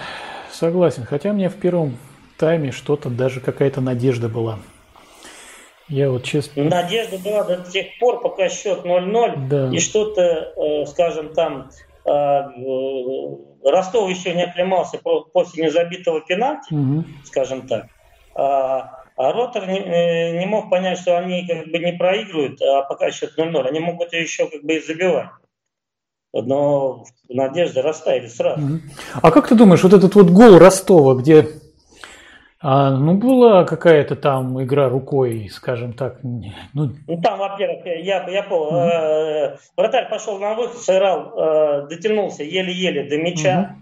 согласен. 0.52 1.04
Хотя 1.04 1.34
мне 1.34 1.50
в 1.50 1.56
первом 1.56 1.98
тайме 2.38 2.72
что-то, 2.72 3.10
даже 3.10 3.40
какая-то 3.40 3.82
надежда 3.82 4.30
была. 4.30 4.60
Я 5.88 6.10
вот 6.10 6.24
честно... 6.24 6.64
Надежда 6.64 7.18
была 7.18 7.44
до 7.44 7.58
тех 7.70 7.88
пор, 8.00 8.22
пока 8.22 8.50
счет 8.50 8.86
0-0, 8.86 9.48
да. 9.48 9.70
и 9.70 9.80
что-то, 9.80 10.22
э, 10.22 10.86
скажем, 10.86 11.34
там 11.34 11.70
э, 12.06 12.10
э, 12.10 13.70
Ростов 13.70 14.10
еще 14.10 14.34
не 14.34 14.44
оклемался 14.44 15.00
после 15.00 15.66
незабитого 15.66 16.22
пенальти, 16.22 16.74
угу. 16.74 17.04
скажем 17.26 17.68
так. 17.68 17.88
А, 19.16 19.32
Ротор 19.32 19.68
не, 19.68 19.80
э, 19.80 20.40
не 20.40 20.46
мог 20.46 20.70
понять, 20.70 21.00
что 21.00 21.18
они 21.18 21.48
как 21.48 21.68
бы 21.68 21.78
не 21.80 21.94
проигрывают, 21.94 22.62
а 22.62 22.82
пока 22.84 23.12
счет 23.12 23.38
0-0. 23.38 23.68
Они 23.68 23.80
могут 23.80 24.14
еще 24.14 24.48
как 24.48 24.64
бы 24.64 24.76
и 24.76 24.82
забивать. 24.82 25.30
Но 26.34 27.04
надежды 27.30 27.82
растаяли 27.84 28.28
сразу. 28.28 28.80
А 29.22 29.32
как 29.32 29.48
ты 29.48 29.56
думаешь, 29.56 29.84
вот 29.84 29.94
этот 29.94 30.16
вот 30.16 30.32
гол 30.32 30.58
Ростова, 30.58 31.14
где 31.14 31.48
а, 32.66 32.92
ну, 32.92 33.16
была 33.16 33.66
какая-то 33.66 34.16
там 34.16 34.64
игра 34.64 34.88
рукой, 34.88 35.50
скажем 35.52 35.92
так. 35.92 36.20
Ну, 36.24 36.94
ну 37.08 37.22
там, 37.22 37.38
во-первых, 37.38 37.86
я, 37.86 38.26
я 38.30 38.44
понял, 38.44 38.78
э, 38.78 39.58
вратарь 39.76 40.10
пошел 40.10 40.40
на 40.40 40.56
выход, 40.56 40.78
сыграл, 40.78 41.34
э, 41.38 41.88
дотянулся 41.90 42.44
еле-еле 42.44 43.10
до 43.10 43.18
мяча, 43.18 43.76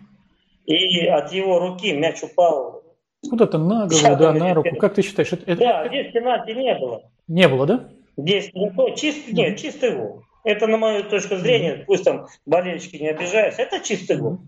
угу. 0.65 0.73
и 0.73 1.05
от 1.05 1.31
его 1.31 1.59
руки 1.59 1.93
мяч 1.93 2.23
упал 2.23 2.80
Куда-то 3.29 3.57
на 3.57 3.87
голову, 3.87 4.15
да, 4.17 4.33
на 4.33 4.53
руку. 4.53 4.75
Как 4.77 4.95
ты 4.95 5.01
считаешь? 5.01 5.31
Это, 5.31 5.55
да, 5.55 5.87
здесь 5.87 6.11
пенальти 6.11 6.51
не 6.51 6.75
было. 6.75 7.03
Не 7.27 7.47
было, 7.47 7.65
да? 7.65 7.89
Здесь 8.17 8.51
никто, 8.53 8.89
чистый, 8.91 9.31
нет, 9.33 9.57
чистый 9.57 9.95
гол. 9.95 10.23
Это, 10.43 10.67
на 10.67 10.77
мою 10.77 11.03
точку 11.03 11.35
зрения, 11.35 11.83
пусть 11.85 12.03
там 12.03 12.27
болельщики 12.45 12.97
не 12.97 13.09
обижаются, 13.09 13.61
это 13.61 13.79
чистый 13.79 14.17
гол. 14.17 14.39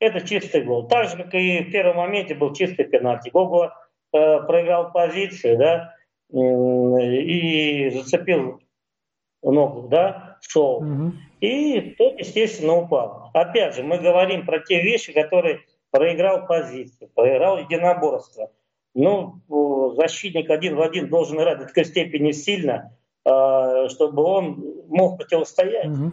Это 0.00 0.20
чистый 0.26 0.62
гол. 0.62 0.86
Так 0.88 1.08
же, 1.08 1.16
как 1.16 1.34
и 1.34 1.60
в 1.60 1.70
первом 1.70 1.96
моменте 1.96 2.34
был 2.34 2.52
чистый 2.52 2.84
пенальти. 2.84 3.30
Гого 3.30 3.74
э, 4.12 4.40
проиграл 4.42 4.92
позицию, 4.92 5.58
да, 5.58 5.94
и 6.30 7.90
зацепил 7.90 8.60
ногу, 9.42 9.88
да, 9.88 10.38
шел. 10.40 10.76
Угу. 10.76 11.12
И 11.40 11.94
тот, 11.96 12.18
естественно, 12.18 12.74
упал. 12.76 13.30
Опять 13.34 13.76
же, 13.76 13.82
мы 13.82 13.98
говорим 13.98 14.44
про 14.44 14.60
те 14.60 14.82
вещи, 14.82 15.12
которые 15.12 15.60
проиграл 15.90 16.46
позицию, 16.46 17.10
проиграл 17.14 17.58
единоборство. 17.58 18.52
Ну, 18.94 19.40
защитник 19.96 20.50
один 20.50 20.76
в 20.76 20.82
один 20.82 21.08
должен 21.08 21.38
играть 21.38 21.58
до 21.58 21.66
такой 21.66 21.84
степени 21.84 22.32
сильно, 22.32 22.96
а, 23.24 23.88
чтобы 23.88 24.22
он 24.22 24.84
мог 24.88 25.18
противостоять. 25.18 25.86
Угу. 25.86 26.12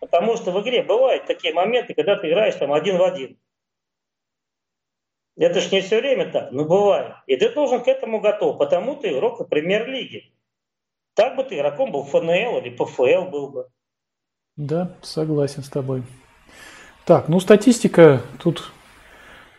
Потому 0.00 0.36
что 0.36 0.50
в 0.52 0.60
игре 0.62 0.82
бывают 0.82 1.26
такие 1.26 1.52
моменты, 1.52 1.94
когда 1.94 2.16
ты 2.16 2.28
играешь 2.28 2.54
там 2.54 2.72
один 2.72 2.98
в 2.98 3.02
один. 3.02 3.38
Это 5.36 5.60
ж 5.60 5.72
не 5.72 5.80
все 5.80 6.00
время 6.00 6.30
так, 6.30 6.52
но 6.52 6.64
бывает. 6.64 7.14
И 7.26 7.36
ты 7.36 7.52
должен 7.52 7.82
к 7.82 7.88
этому 7.88 8.20
готов, 8.20 8.58
потому 8.58 8.96
ты 8.96 9.10
игрок 9.12 9.48
премьер-лиги. 9.48 10.32
Так 11.14 11.36
бы 11.36 11.44
ты 11.44 11.56
игроком 11.56 11.92
был 11.92 12.04
ФНЛ 12.04 12.58
или 12.58 12.70
ПФЛ 12.70 13.30
был 13.30 13.50
бы. 13.50 13.68
Да, 14.56 14.96
согласен 15.02 15.62
с 15.62 15.68
тобой. 15.68 16.02
Так, 17.10 17.26
ну 17.26 17.40
статистика 17.40 18.20
тут 18.40 18.70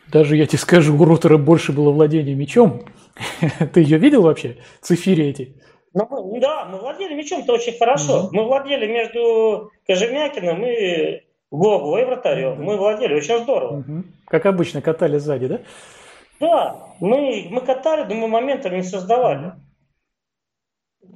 даже 0.08 0.38
я 0.38 0.46
тебе 0.46 0.58
скажу, 0.58 0.96
у 0.96 1.04
Ротора 1.04 1.38
больше 1.38 1.74
было 1.74 1.92
владения 1.92 2.34
мячом. 2.34 2.84
Ты 3.74 3.82
ее 3.82 3.98
видел 3.98 4.22
вообще? 4.22 4.60
Цифири 4.80 5.26
эти? 5.26 5.62
Ну, 5.94 6.40
да, 6.40 6.64
мы 6.64 6.80
владели 6.80 7.14
мячом-то 7.14 7.52
очень 7.52 7.78
хорошо. 7.78 8.22
Mm-hmm. 8.22 8.30
Мы 8.32 8.46
владели 8.46 8.88
между 8.88 9.70
Кожемякиным 9.86 10.64
и 10.64 11.24
Гогу 11.52 11.98
и 11.98 12.06
вратарем. 12.06 12.54
Mm-hmm. 12.54 12.64
Мы 12.64 12.78
владели 12.78 13.16
очень 13.16 13.40
здорово. 13.40 13.82
Mm-hmm. 13.82 14.04
Как 14.28 14.46
обычно, 14.46 14.82
катали 14.82 15.18
сзади, 15.18 15.48
да? 15.48 15.60
Да, 16.40 16.88
мы, 17.02 17.48
мы 17.50 17.60
катали, 17.60 18.06
но 18.08 18.16
мы 18.16 18.30
моментов 18.30 18.72
не 18.72 18.84
создавали. 18.84 19.56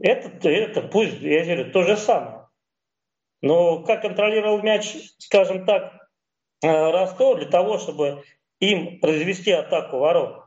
Это, 0.02 0.50
это 0.50 0.82
пусть, 0.82 1.22
я 1.22 1.46
говорю, 1.46 1.72
то 1.72 1.84
же 1.84 1.96
самое. 1.96 2.50
Но 3.42 3.84
как 3.84 4.02
контролировал 4.02 4.62
мяч, 4.62 4.98
скажем 5.18 5.66
так, 5.66 5.95
Ростов 6.66 7.38
для 7.38 7.48
того, 7.48 7.78
чтобы 7.78 8.24
им 8.60 9.00
произвести 9.00 9.52
атаку 9.52 10.00
ворот. 10.00 10.46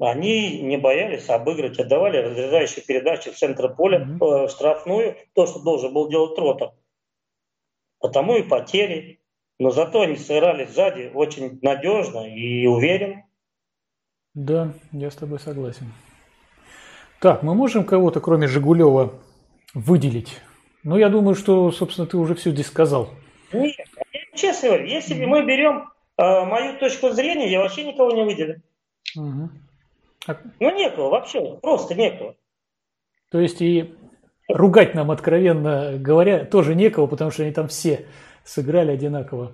Они 0.00 0.60
не 0.60 0.76
боялись 0.76 1.28
обыграть, 1.28 1.78
отдавали 1.78 2.18
разрезающие 2.18 2.84
передачи 2.84 3.30
в 3.30 3.36
центр 3.36 3.72
поля, 3.74 4.00
mm-hmm. 4.00 4.48
штрафную, 4.48 5.16
то, 5.34 5.46
что 5.46 5.60
должен 5.60 5.92
был 5.92 6.08
делать 6.08 6.36
Ротор. 6.36 6.72
Потому 8.00 8.36
и 8.36 8.42
потери. 8.42 9.20
Но 9.60 9.70
зато 9.70 10.02
они 10.02 10.16
сыграли 10.16 10.64
сзади 10.64 11.12
очень 11.14 11.60
надежно 11.62 12.28
и 12.28 12.66
уверенно. 12.66 13.24
Да, 14.34 14.72
я 14.90 15.12
с 15.12 15.14
тобой 15.14 15.38
согласен. 15.38 15.92
Так, 17.20 17.44
мы 17.44 17.54
можем 17.54 17.84
кого-то, 17.84 18.20
кроме 18.20 18.48
Жигулева, 18.48 19.14
выделить? 19.72 20.42
Ну, 20.82 20.98
я 20.98 21.08
думаю, 21.08 21.36
что, 21.36 21.70
собственно, 21.70 22.06
ты 22.06 22.16
уже 22.16 22.34
все 22.34 22.50
здесь 22.50 22.66
сказал. 22.66 23.10
Нет, 23.52 23.83
честно 24.34 24.68
говорю, 24.68 24.86
если 24.86 25.16
mm-hmm. 25.16 25.26
мы 25.26 25.44
берем 25.44 25.90
э, 26.16 26.44
мою 26.44 26.78
точку 26.78 27.10
зрения, 27.10 27.50
я 27.50 27.60
вообще 27.60 27.84
никого 27.84 28.10
не 28.12 28.24
выделю. 28.24 28.62
Mm-hmm. 29.16 29.48
Ну, 30.60 30.70
некого 30.76 31.10
вообще, 31.10 31.58
просто 31.60 31.94
некого. 31.94 32.34
То 33.30 33.40
есть 33.40 33.60
и 33.60 33.94
ругать 34.48 34.94
нам, 34.94 35.10
откровенно 35.10 35.98
говоря, 35.98 36.44
тоже 36.44 36.74
некого, 36.74 37.06
потому 37.06 37.30
что 37.30 37.42
они 37.42 37.52
там 37.52 37.68
все 37.68 38.06
сыграли 38.44 38.92
одинаково. 38.92 39.52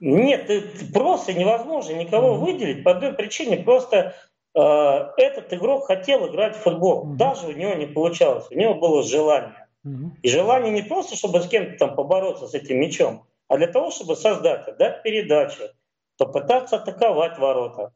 Нет, 0.00 0.50
просто 0.92 1.32
невозможно 1.32 1.94
никого 1.94 2.34
mm-hmm. 2.34 2.38
выделить 2.38 2.84
по 2.84 2.92
одной 2.92 3.14
причине. 3.14 3.58
Просто 3.58 4.14
э, 4.54 4.60
этот 4.60 5.52
игрок 5.52 5.86
хотел 5.86 6.28
играть 6.28 6.56
в 6.56 6.60
футбол. 6.60 7.06
Mm-hmm. 7.06 7.16
Даже 7.16 7.46
у 7.48 7.52
него 7.52 7.74
не 7.74 7.86
получалось. 7.86 8.46
У 8.50 8.54
него 8.54 8.74
было 8.74 9.02
желание. 9.02 9.66
Mm-hmm. 9.86 10.10
И 10.22 10.28
желание 10.28 10.72
не 10.72 10.82
просто, 10.82 11.16
чтобы 11.16 11.40
с 11.40 11.48
кем-то 11.48 11.78
там 11.78 11.94
побороться 11.94 12.46
с 12.46 12.54
этим 12.54 12.80
мячом, 12.80 13.26
а 13.48 13.56
для 13.56 13.66
того, 13.66 13.90
чтобы 13.90 14.16
создать, 14.16 14.66
отдать 14.68 15.02
передачу, 15.02 15.62
попытаться 16.18 16.76
атаковать 16.76 17.38
ворота, 17.38 17.92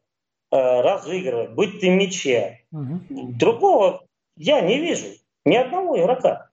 э, 0.51 0.81
разыгрывать, 0.81 1.51
быть 1.51 1.79
ты 1.79 1.89
мяче. 1.89 2.65
Угу. 2.71 3.33
Другого 3.37 4.05
я 4.35 4.61
не 4.61 4.79
вижу. 4.79 5.07
Ни 5.45 5.55
одного 5.55 5.99
игрока. 5.99 6.49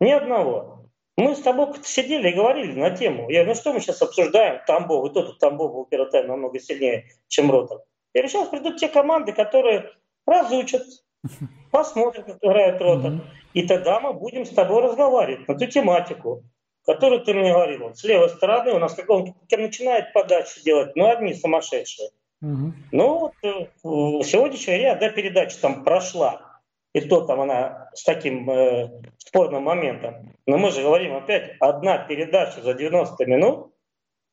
Ни 0.00 0.10
одного. 0.10 0.76
Мы 1.16 1.34
с 1.34 1.40
тобой 1.40 1.68
сидели 1.82 2.28
и 2.28 2.34
говорили 2.34 2.78
на 2.78 2.90
тему. 2.90 3.30
Я 3.30 3.42
говорю, 3.42 3.48
ну 3.48 3.54
что 3.54 3.72
мы 3.72 3.80
сейчас 3.80 4.02
обсуждаем? 4.02 4.60
Тамбов, 4.66 5.10
и 5.10 5.14
тот 5.14 5.38
Тамбов 5.38 5.72
был 5.72 5.86
первый 5.86 6.10
тайм 6.10 6.28
намного 6.28 6.58
сильнее, 6.60 7.06
чем 7.28 7.50
Ротор. 7.50 7.80
Я 8.12 8.20
говорю, 8.20 8.28
сейчас 8.28 8.48
придут 8.48 8.76
те 8.76 8.88
команды, 8.88 9.32
которые 9.32 9.92
разучат, 10.26 10.82
посмотрят, 11.70 12.26
как 12.26 12.36
играет 12.42 12.80
Ротор. 12.82 13.12
И 13.54 13.66
тогда 13.66 14.00
мы 14.00 14.12
будем 14.12 14.44
с 14.44 14.50
тобой 14.50 14.82
разговаривать 14.82 15.48
на 15.48 15.52
эту 15.52 15.66
тематику 15.66 16.44
который 16.86 17.20
ты 17.20 17.34
мне 17.34 17.52
говорил, 17.52 17.88
вот 17.88 17.98
с 17.98 18.04
левой 18.04 18.30
стороны 18.30 18.72
у 18.72 18.78
нас 18.78 18.94
как 18.94 19.10
он 19.10 19.34
начинает 19.50 20.12
подачу 20.12 20.62
делать, 20.64 20.94
ну, 20.94 21.08
одни 21.10 21.34
сумасшедшие. 21.34 22.10
Угу. 22.42 22.72
Ну, 22.92 23.18
вот 23.18 23.32
э, 23.42 23.66
сегодняшняя 23.82 24.80
я, 24.80 24.94
да, 24.94 25.10
передача 25.10 25.60
там 25.60 25.84
прошла, 25.84 26.60
и 26.92 27.00
то 27.00 27.22
там 27.22 27.40
она 27.40 27.90
с 27.94 28.04
таким 28.04 28.48
э, 28.48 28.90
спорным 29.18 29.64
моментом. 29.64 30.32
Но 30.46 30.58
мы 30.58 30.70
же 30.70 30.82
говорим 30.82 31.16
опять, 31.16 31.56
одна 31.60 31.98
передача 31.98 32.62
за 32.62 32.74
90 32.74 33.26
минут, 33.26 33.72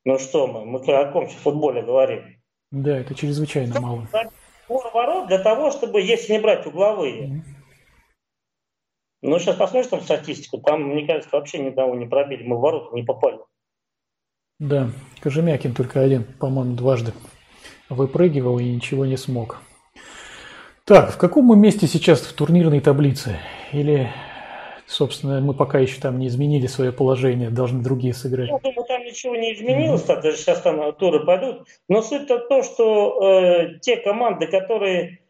ну 0.04 0.18
что 0.18 0.46
мы, 0.46 0.64
мы 0.64 0.78
о 0.78 1.04
каком 1.06 1.28
футболе 1.28 1.82
говорим? 1.82 2.40
Да, 2.70 2.98
это 2.98 3.14
чрезвычайно 3.14 3.80
мало. 3.80 4.08
Ворот 4.68 5.28
для 5.28 5.38
того, 5.38 5.70
чтобы, 5.70 6.00
если 6.00 6.32
не 6.32 6.38
брать 6.38 6.66
угловые, 6.66 7.44
Ну, 9.24 9.38
сейчас 9.38 9.56
посмотришь 9.56 9.90
там 9.90 10.02
статистику, 10.02 10.58
там, 10.58 10.82
мне 10.82 11.06
кажется, 11.06 11.30
вообще 11.32 11.58
никого 11.58 11.94
не 11.94 12.04
пробили, 12.04 12.42
мы 12.42 12.58
в 12.58 12.60
ворота 12.60 12.94
не 12.94 13.04
попали. 13.04 13.38
Да, 14.58 14.90
Кожемякин 15.22 15.74
только 15.74 16.02
один, 16.02 16.24
по-моему, 16.24 16.76
дважды 16.76 17.14
выпрыгивал 17.88 18.58
и 18.58 18.64
ничего 18.64 19.06
не 19.06 19.16
смог. 19.16 19.62
Так, 20.84 21.12
в 21.12 21.16
каком 21.16 21.46
мы 21.46 21.56
месте 21.56 21.86
сейчас 21.86 22.20
в 22.20 22.34
турнирной 22.34 22.80
таблице? 22.80 23.38
Или 23.72 24.10
собственно, 24.86 25.40
мы 25.40 25.54
пока 25.54 25.78
еще 25.78 25.98
там 26.02 26.18
не 26.18 26.28
изменили 26.28 26.66
свое 26.66 26.92
положение, 26.92 27.48
должны 27.48 27.82
другие 27.82 28.12
сыграть. 28.12 28.50
Я 28.50 28.58
думаю, 28.58 28.86
там 28.86 29.02
ничего 29.04 29.36
не 29.36 29.54
изменилось, 29.54 30.04
mm-hmm. 30.04 30.20
даже 30.20 30.36
сейчас 30.36 30.60
там 30.60 30.92
туры 30.92 31.24
пойдут. 31.24 31.66
Но 31.88 32.02
суть-то 32.02 32.40
то, 32.40 32.62
что 32.62 33.26
э, 33.26 33.78
те 33.80 33.96
команды, 33.96 34.46
которые 34.48 35.20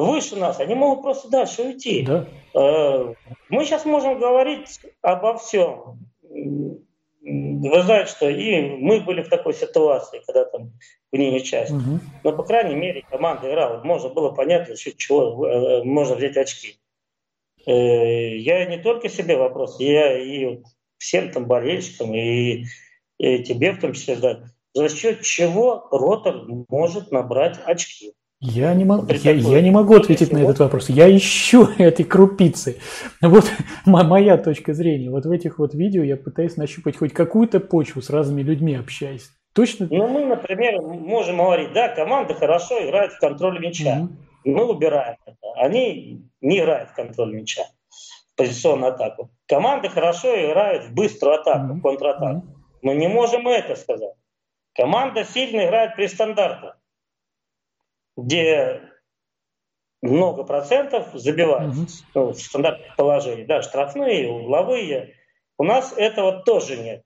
выше 0.00 0.36
нас, 0.36 0.60
они 0.60 0.74
могут 0.74 1.02
просто 1.02 1.28
дальше 1.28 1.62
уйти. 1.62 2.02
Да. 2.02 2.26
Э, 2.54 3.14
мы 3.48 3.64
сейчас 3.64 3.84
можем 3.84 4.18
говорить 4.18 4.80
обо 5.02 5.36
всем. 5.38 5.98
Вы 6.30 7.82
знаете, 7.82 8.10
что 8.10 8.28
и 8.28 8.60
мы 8.60 9.00
были 9.00 9.22
в 9.22 9.28
такой 9.28 9.52
ситуации, 9.52 10.22
когда 10.26 10.44
там 10.44 10.72
в 11.12 11.16
ней 11.16 11.30
не 11.30 11.42
часть. 11.42 11.72
Угу. 11.72 12.00
Но, 12.24 12.32
по 12.32 12.42
крайней 12.42 12.74
мере, 12.74 13.04
команда 13.10 13.50
играла. 13.50 13.82
Можно 13.82 14.10
было 14.10 14.30
понятно, 14.30 14.74
за 14.74 14.92
чего 14.96 15.46
э, 15.46 15.84
можно 15.84 16.16
взять 16.16 16.36
очки. 16.36 16.78
Э, 17.66 18.36
я 18.36 18.64
не 18.64 18.78
только 18.78 19.08
себе 19.08 19.36
вопрос, 19.36 19.78
я 19.80 20.18
и 20.18 20.62
всем 20.98 21.30
там 21.30 21.46
болельщикам, 21.46 22.14
и, 22.14 22.64
и 23.18 23.42
тебе 23.42 23.72
в 23.72 23.80
том 23.80 23.92
числе 23.92 24.16
задать. 24.16 24.44
За 24.74 24.88
счет 24.88 25.22
чего 25.22 25.88
Ротор 25.90 26.46
может 26.68 27.10
набрать 27.10 27.58
очки? 27.64 28.14
Я 28.40 28.72
не, 28.72 28.84
могу, 28.84 29.12
я, 29.12 29.32
я 29.32 29.60
не 29.60 29.72
могу 29.72 29.96
ответить 29.96 30.32
на 30.32 30.38
этот 30.38 30.60
вопрос. 30.60 30.88
Я 30.88 31.14
ищу 31.14 31.68
этой 31.78 32.04
крупицы. 32.04 32.78
Вот 33.20 33.50
моя 33.84 34.38
точка 34.38 34.74
зрения. 34.74 35.10
Вот 35.10 35.26
в 35.26 35.30
этих 35.32 35.58
вот 35.58 35.74
видео 35.74 36.04
я 36.04 36.16
пытаюсь 36.16 36.56
нащупать 36.56 36.96
хоть 36.96 37.12
какую-то 37.12 37.58
почву 37.58 38.00
с 38.00 38.10
разными 38.10 38.42
людьми 38.42 38.76
общаясь. 38.76 39.30
Точно? 39.54 39.88
Ну, 39.90 40.06
мы, 40.06 40.24
например, 40.24 40.80
можем 40.80 41.38
говорить, 41.38 41.72
да, 41.72 41.88
команда 41.88 42.34
хорошо 42.34 42.80
играет 42.86 43.12
в 43.12 43.18
контроль 43.18 43.58
мяча. 43.58 44.02
Mm-hmm. 44.02 44.08
Мы 44.44 44.70
убираем 44.70 45.16
это. 45.26 45.36
Они 45.56 46.22
не 46.40 46.60
играют 46.60 46.90
в 46.90 46.94
контроль 46.94 47.34
мяча, 47.34 47.62
в 48.34 48.36
позиционную 48.36 48.92
атаку. 48.92 49.30
Команды 49.48 49.88
хорошо 49.88 50.28
играют 50.28 50.84
в 50.84 50.94
быструю 50.94 51.40
атаку, 51.40 51.72
mm-hmm. 51.72 51.78
в 51.78 51.82
контратаку. 51.82 52.46
Mm-hmm. 52.46 52.78
Мы 52.82 52.94
не 52.94 53.08
можем 53.08 53.48
это 53.48 53.74
сказать. 53.74 54.14
Команда 54.76 55.24
сильно 55.24 55.66
играет 55.66 55.96
при 55.96 56.06
стандартах 56.06 56.77
где 58.18 58.82
много 60.02 60.44
процентов 60.44 61.08
забивают 61.14 61.74
угу. 61.74 61.86
ну, 62.14 62.32
в 62.32 62.40
стандартных 62.40 62.96
положениях, 62.96 63.46
да, 63.46 63.62
штрафные, 63.62 64.28
угловые. 64.28 65.14
У 65.56 65.64
нас 65.64 65.92
этого 65.96 66.42
тоже 66.42 66.76
нет. 66.76 67.02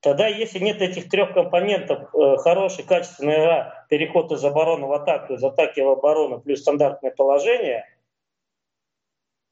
Тогда, 0.00 0.26
если 0.26 0.58
нет 0.58 0.80
этих 0.80 1.10
трех 1.10 1.34
компонентов, 1.34 2.14
э, 2.14 2.36
хорошая, 2.38 2.86
качественная 2.86 3.40
игра, 3.40 3.86
переход 3.90 4.32
из 4.32 4.42
обороны 4.42 4.86
в 4.86 4.92
атаку, 4.92 5.34
из 5.34 5.44
атаки 5.44 5.80
в 5.80 5.90
оборону, 5.90 6.40
плюс 6.40 6.60
стандартное 6.60 7.10
положение, 7.10 7.86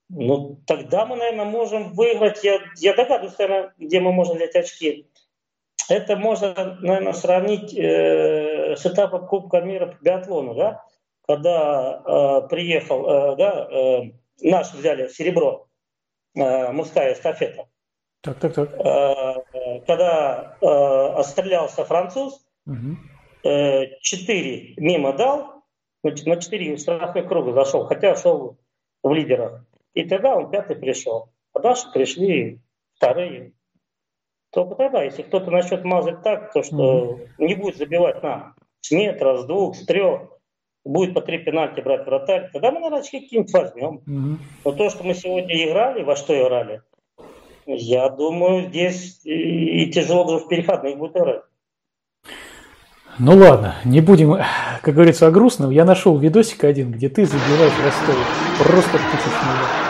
ну, 0.08 0.58
тогда 0.66 1.04
мы, 1.04 1.16
наверное, 1.16 1.44
можем 1.44 1.92
выиграть. 1.92 2.42
Я, 2.42 2.60
я 2.78 2.94
догадываюсь, 2.94 3.36
наверное, 3.36 3.74
где 3.76 4.00
мы 4.00 4.12
можем 4.12 4.36
взять 4.36 4.56
очки. 4.56 5.06
Это 5.90 6.16
можно, 6.16 6.78
наверное, 6.80 7.12
сравнить 7.12 7.74
э, 7.76 8.57
с 8.78 8.86
этапом 8.86 9.26
Кубка 9.26 9.60
мира 9.60 9.86
по 9.86 10.02
биатлону, 10.02 10.54
да? 10.54 10.84
когда 11.28 12.02
э, 12.04 12.48
приехал, 12.48 13.06
э, 13.06 13.36
да, 13.36 13.68
э, 13.70 14.12
наш 14.40 14.72
взяли 14.72 15.08
серебро, 15.08 15.68
э, 16.34 16.72
мужская 16.72 17.12
эстафета. 17.12 17.68
Так, 18.22 18.38
так, 18.38 18.54
так. 18.54 18.72
Э, 18.72 19.80
когда 19.86 20.56
э, 20.60 20.66
отстрелялся 20.66 21.84
француз, 21.84 22.42
угу. 22.66 22.96
э, 23.44 23.98
4 24.00 24.74
мимо 24.78 25.12
дал, 25.12 25.64
на 26.02 26.40
4 26.40 26.76
штрафных 26.78 27.28
круга 27.28 27.52
зашел, 27.52 27.84
хотя 27.84 28.16
шел 28.16 28.56
в 29.02 29.12
лидерах. 29.12 29.66
И 29.92 30.04
тогда 30.04 30.34
он 30.34 30.50
пятый 30.50 30.76
пришел. 30.76 31.30
А 31.52 31.60
дальше 31.60 31.92
пришли 31.92 32.60
вторые. 32.94 33.52
Только 34.50 34.76
тогда, 34.76 35.02
если 35.02 35.22
кто-то 35.22 35.50
начнет 35.50 35.84
мазать 35.84 36.22
так, 36.22 36.52
то 36.54 36.62
что 36.62 37.18
mm-hmm. 37.18 37.28
не 37.38 37.54
будет 37.54 37.76
забивать 37.76 38.22
нам 38.22 38.54
с 38.80 38.90
метра, 38.90 39.36
с 39.38 39.44
двух, 39.44 39.76
трех, 39.86 40.38
будет 40.84 41.14
по 41.14 41.20
три 41.20 41.38
пенальти 41.38 41.80
брать 41.80 42.06
вратарь, 42.06 42.50
тогда 42.52 42.70
мы, 42.70 42.80
наверное, 42.80 43.00
очки 43.00 43.20
какие-нибудь 43.20 43.52
возьмем. 43.52 44.00
Mm-hmm. 44.06 44.36
Но 44.64 44.72
то, 44.72 44.90
что 44.90 45.04
мы 45.04 45.14
сегодня 45.14 45.68
играли, 45.68 46.02
во 46.02 46.16
что 46.16 46.40
играли, 46.40 46.82
я 47.66 48.08
думаю, 48.08 48.68
здесь 48.68 49.20
и 49.24 49.90
тяжело 49.90 50.24
даже 50.24 50.44
в 50.44 50.48
переходных 50.48 50.96
будет 50.96 51.16
играть. 51.16 51.42
Ну 53.18 53.36
ладно, 53.36 53.74
не 53.84 54.00
будем, 54.00 54.36
как 54.80 54.94
говорится, 54.94 55.26
о 55.26 55.30
грустном. 55.32 55.70
Я 55.70 55.84
нашел 55.84 56.16
видосик 56.16 56.62
один, 56.62 56.92
где 56.92 57.08
ты 57.08 57.26
забиваешь 57.26 57.72
Ростов. 57.84 58.16
Просто 58.58 58.96
птичечный. 58.96 59.87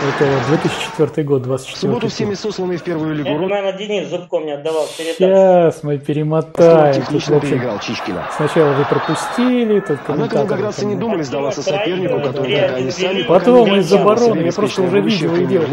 Это 0.00 0.24
2004 0.48 1.26
год, 1.26 1.42
24 1.42 1.76
В 1.76 1.78
субботу 1.78 2.08
всеми 2.08 2.32
сосланные 2.32 2.78
в 2.78 2.82
первую 2.82 3.14
лигу. 3.14 3.28
Это, 3.28 3.40
наверное, 3.40 3.72
Денис 3.74 4.08
Зубко 4.08 4.38
мне 4.38 4.54
отдавал 4.54 4.86
передачу. 4.96 5.18
Сейчас 5.18 5.82
мы 5.82 5.98
перемотаем. 5.98 6.94
Технично 6.94 7.38
Тут, 7.38 7.50
переиграл 7.50 7.78
Чичкина. 7.80 8.26
Сначала 8.34 8.72
вы 8.72 8.84
пропустили, 8.86 9.80
тут 9.80 9.98
Однако 10.08 10.38
волгоградцы 10.38 10.86
не 10.86 10.94
думали 10.94 11.22
сдаваться 11.22 11.62
сопернику, 11.62 12.18
который 12.20 12.56
тогда 12.56 12.76
они 12.76 12.90
сами... 12.90 13.22
Потом 13.24 13.76
из-за 13.76 14.00
обороны, 14.00 14.40
я 14.40 14.52
просто 14.52 14.82
уже 14.82 15.00
видео 15.00 15.36
и 15.36 15.44
делал. 15.44 15.66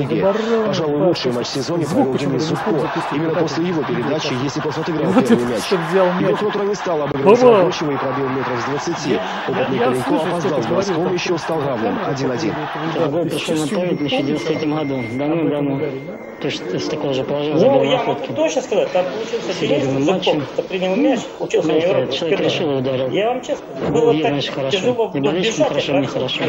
Пожалуй, 0.66 1.08
лучший 1.08 1.32
матч 1.32 1.48
в 1.48 1.52
сезоне 1.52 1.86
провел 1.86 2.14
Денис 2.16 2.44
Зубко. 2.44 2.92
Именно 3.14 3.36
после 3.36 3.66
его 3.66 3.82
передачи, 3.84 4.34
если 4.44 4.60
бы 4.60 4.70
отыграл 4.70 5.12
вот 5.12 5.28
первый 5.28 5.46
мяч. 5.46 5.72
Его 5.72 6.36
Петр 6.36 6.64
не 6.64 6.76
стал 6.76 7.02
обыгрывать 7.04 7.44
Рабочего 7.44 7.92
и 7.92 7.98
пробил 7.98 8.28
метров 8.30 8.60
с 8.60 8.66
20. 8.66 9.20
Опытный 9.48 9.80
Коренько 9.80 10.16
опоздал 10.16 10.62
с 10.62 10.68
броском, 10.68 11.14
еще 11.14 11.38
стал 11.38 11.62
равным 11.62 11.98
1-1. 12.00 12.54
2093 14.24 14.72
году, 14.72 15.04
давным-давно. 15.18 15.80
То 16.40 16.48
есть 16.48 16.64
с 16.64 16.88
такого 16.88 17.14
же 17.14 17.24
положения 17.24 17.56
Ну, 17.56 17.84
я 17.84 18.04
могу 18.04 18.34
точно 18.34 18.62
сказать, 18.62 18.92
там 18.92 19.06
получился 19.06 19.54
серьезный 19.54 20.12
матчем. 20.12 20.44
Ты 20.56 20.62
принял 20.64 20.96
мяч, 20.96 21.20
учился 21.40 21.68
на 21.68 21.78
Европе. 21.78 22.12
Человек 22.12 22.40
решил 22.42 22.72
и 22.72 22.76
ударил. 22.76 23.10
Я 23.10 23.30
вам 23.30 23.42
честно, 23.42 23.66
было 23.92 24.14
так 24.14 24.32
значит, 24.32 24.54
хорошо. 24.54 24.78
тяжело 24.78 25.12
Не 25.14 25.22
болельщикам 25.22 25.66
хорошо, 25.68 25.94
мне 25.94 26.08
хорошо. 26.08 26.44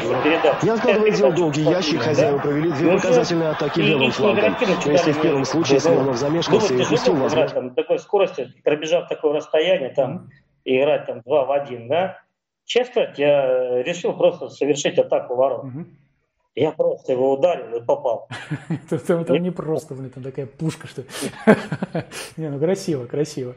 Не 0.62 0.70
откладывая 0.70 1.10
дел 1.10 1.32
долгий 1.32 1.62
ящик, 1.62 2.02
хозяева 2.02 2.38
провели 2.38 2.70
две 2.70 2.92
показательные 2.92 3.50
атаки 3.50 3.80
левым 3.80 4.10
флангом. 4.10 4.56
Но 4.84 4.92
если 4.92 5.12
в 5.12 5.20
первом 5.20 5.44
случае 5.44 5.80
Смирнов 5.80 6.16
замешкался 6.16 6.74
и 6.74 6.82
упустил 6.82 7.14
возможность... 7.14 7.74
такой 7.74 7.98
скорости, 7.98 8.52
пробежав 8.64 9.08
такое 9.08 9.34
расстояние, 9.34 9.90
там, 9.90 10.28
и 10.64 10.78
играть 10.78 11.06
там 11.06 11.22
2 11.24 11.44
в 11.44 11.52
1, 11.52 11.88
да, 11.88 12.18
честно, 12.66 13.12
я 13.16 13.82
решил 13.82 14.12
просто 14.12 14.48
совершить 14.48 14.98
атаку 14.98 15.34
ворот. 15.34 15.64
Я 16.58 16.72
просто 16.72 17.12
его 17.12 17.34
ударил 17.34 17.76
и 17.76 17.84
попал. 17.84 18.28
Это 18.90 19.38
не 19.38 19.52
просто, 19.52 19.94
блин, 19.94 20.10
там 20.10 20.24
такая 20.24 20.46
пушка, 20.46 20.88
что 20.88 21.04
Не, 22.36 22.50
ну 22.50 22.58
красиво, 22.58 23.06
красиво. 23.06 23.54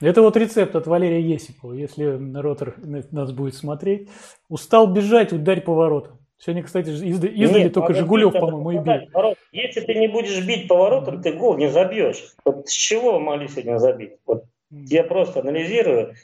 Это 0.00 0.22
вот 0.22 0.36
рецепт 0.36 0.76
от 0.76 0.86
Валерия 0.86 1.20
Есипова. 1.20 1.72
Если 1.72 2.04
Ротор 2.38 2.74
нас 3.10 3.32
будет 3.32 3.56
смотреть. 3.56 4.08
Устал 4.48 4.86
бежать, 4.86 5.32
ударь 5.32 5.62
по 5.62 5.74
воротам. 5.74 6.20
Сегодня, 6.38 6.62
кстати, 6.62 6.90
издали 6.90 7.68
только 7.70 7.94
Жигулев, 7.94 8.32
по-моему, 8.32 8.70
и 8.70 8.78
бил. 8.78 9.36
Если 9.50 9.80
ты 9.80 9.94
не 9.94 10.06
будешь 10.06 10.44
бить 10.46 10.68
поворотом, 10.68 11.22
ты 11.22 11.32
гол 11.32 11.56
не 11.56 11.68
забьешь. 11.68 12.34
Вот 12.44 12.68
с 12.68 12.72
чего 12.72 13.14
вы 13.14 13.20
могли 13.20 13.48
сегодня 13.48 13.78
забить? 13.78 14.12
Вот 14.26 14.44
я 14.70 15.02
просто 15.02 15.40
анализирую. 15.40 16.14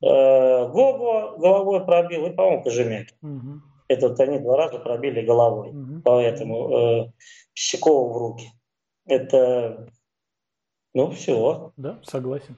Э, 0.00 0.68
Гогу 0.68 1.38
головой 1.38 1.84
пробил 1.84 2.26
и, 2.26 2.30
по-моему, 2.30 2.62
Кожемяк. 2.62 3.08
Угу. 3.20 3.62
Это 3.88 4.08
вот 4.08 4.20
они 4.20 4.38
два 4.38 4.56
раза 4.56 4.78
пробили 4.78 5.24
головой. 5.24 5.70
Угу. 5.70 6.02
Поэтому 6.04 6.70
э, 6.70 7.12
Псякову 7.54 8.12
в 8.12 8.16
руки. 8.18 8.50
Это, 9.06 9.88
ну, 10.94 11.10
все. 11.10 11.72
Да, 11.76 11.98
согласен. 12.04 12.56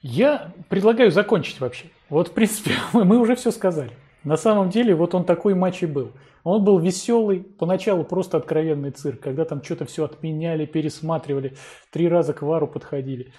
Я 0.00 0.52
предлагаю 0.68 1.10
закончить 1.10 1.60
вообще. 1.60 1.86
Вот, 2.08 2.28
в 2.28 2.32
принципе, 2.32 2.72
мы 2.92 3.18
уже 3.18 3.34
все 3.36 3.50
сказали. 3.50 3.92
На 4.24 4.36
самом 4.36 4.70
деле, 4.70 4.94
вот 4.94 5.14
он 5.14 5.24
такой 5.24 5.54
матч 5.54 5.82
и 5.82 5.86
был. 5.86 6.12
Он 6.44 6.64
был 6.64 6.78
веселый, 6.78 7.40
поначалу 7.40 8.04
просто 8.04 8.36
откровенный 8.36 8.90
цирк, 8.90 9.20
когда 9.20 9.44
там 9.44 9.62
что-то 9.62 9.84
все 9.84 10.04
отменяли, 10.04 10.66
пересматривали, 10.66 11.56
три 11.90 12.08
раза 12.08 12.32
к 12.32 12.42
вару 12.42 12.66
подходили. 12.66 13.32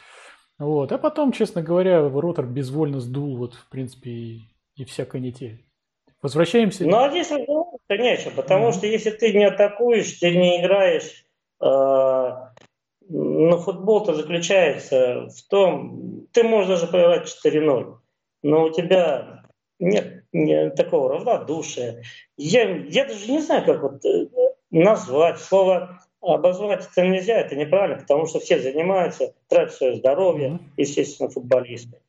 Вот. 0.58 0.92
А 0.92 0.98
потом, 0.98 1.32
честно 1.32 1.62
говоря, 1.62 2.08
ротор 2.08 2.46
безвольно 2.46 3.00
сдул, 3.00 3.38
вот, 3.38 3.56
в 3.56 3.70
принципе, 3.70 4.12
и, 4.12 4.42
и 4.76 4.86
вся 4.86 5.06
канитель. 5.06 5.66
Возвращаемся. 6.24 6.86
Ну, 6.86 6.98
а 6.98 7.10
здесь 7.10 7.30
разговаривать-то 7.32 7.98
нечего, 7.98 8.32
потому 8.32 8.70
mm-hmm. 8.70 8.74
что 8.74 8.88
если 8.88 9.12
ты 9.12 9.34
не 9.34 9.44
атакуешь, 9.44 10.14
ты 10.14 10.34
не 10.34 10.62
играешь, 10.62 11.26
э, 11.62 12.32
ну, 13.10 13.58
футбол-то 13.58 14.14
заключается 14.14 15.28
в 15.28 15.50
том, 15.50 16.26
ты 16.32 16.44
можешь 16.44 16.70
даже 16.70 16.88
проиграть 16.88 17.28
4-0, 17.46 17.98
но 18.42 18.64
у 18.64 18.70
тебя 18.70 19.44
нет, 19.80 20.24
нет 20.32 20.76
такого 20.76 21.10
равнодушия. 21.10 22.04
Я, 22.38 22.70
я 22.70 23.06
даже 23.06 23.30
не 23.30 23.42
знаю, 23.42 23.66
как 23.66 23.82
вот 23.82 24.06
э, 24.06 24.28
назвать 24.72 25.40
слово 25.40 26.00
обозвать 26.22 26.88
это 26.90 27.06
нельзя, 27.06 27.42
это 27.42 27.58
неправильно, 27.58 28.00
потому 28.00 28.28
что 28.28 28.40
все 28.40 28.62
занимаются, 28.62 29.34
тратят 29.50 29.76
свое 29.76 29.96
здоровье, 29.98 30.60
естественно, 30.78 31.30
футболисты. 31.30 32.00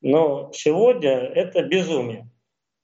Но 0.00 0.50
сегодня 0.52 1.12
это 1.12 1.62
безумие. 1.62 2.26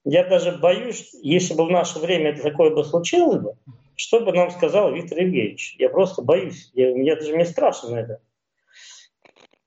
Я 0.05 0.23
даже 0.23 0.53
боюсь, 0.53 1.13
если 1.21 1.53
бы 1.53 1.65
в 1.65 1.71
наше 1.71 1.99
время 1.99 2.31
это 2.31 2.43
такое 2.43 2.69
бы 2.69 2.83
случилось 2.83 3.41
бы, 3.41 3.55
что 3.95 4.21
бы 4.21 4.31
нам 4.31 4.49
сказал 4.51 4.93
Виктор 4.93 5.19
Евгеньевич. 5.19 5.75
Я 5.77 5.89
просто 5.89 6.21
боюсь. 6.21 6.71
Я, 6.73 6.95
мне 6.95 7.15
даже 7.15 7.35
мне 7.35 7.45
страшно 7.45 7.89
на 7.89 7.99
это. 7.99 8.21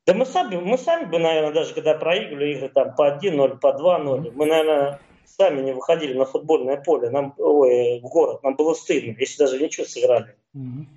Да 0.06 0.14
мы 0.14 0.26
сами, 0.26 0.56
мы 0.56 0.78
сами 0.78 1.04
бы, 1.04 1.18
наверное, 1.18 1.52
даже 1.52 1.74
когда 1.74 1.94
проигрывали 1.94 2.54
игры 2.54 2.68
там 2.68 2.94
по 2.96 3.08
1-0, 3.08 3.58
по 3.58 3.68
2-0, 3.68 4.32
мы, 4.34 4.46
наверное, 4.46 4.98
сами 5.24 5.62
не 5.62 5.72
выходили 5.72 6.14
на 6.14 6.24
футбольное 6.24 6.76
поле, 6.76 7.08
нам, 7.10 7.34
ой, 7.38 8.00
в 8.00 8.08
город, 8.08 8.42
нам 8.42 8.56
было 8.56 8.74
стыдно, 8.74 9.14
если 9.18 9.38
даже 9.38 9.62
ничего 9.62 9.86
сыграли. 9.86 10.34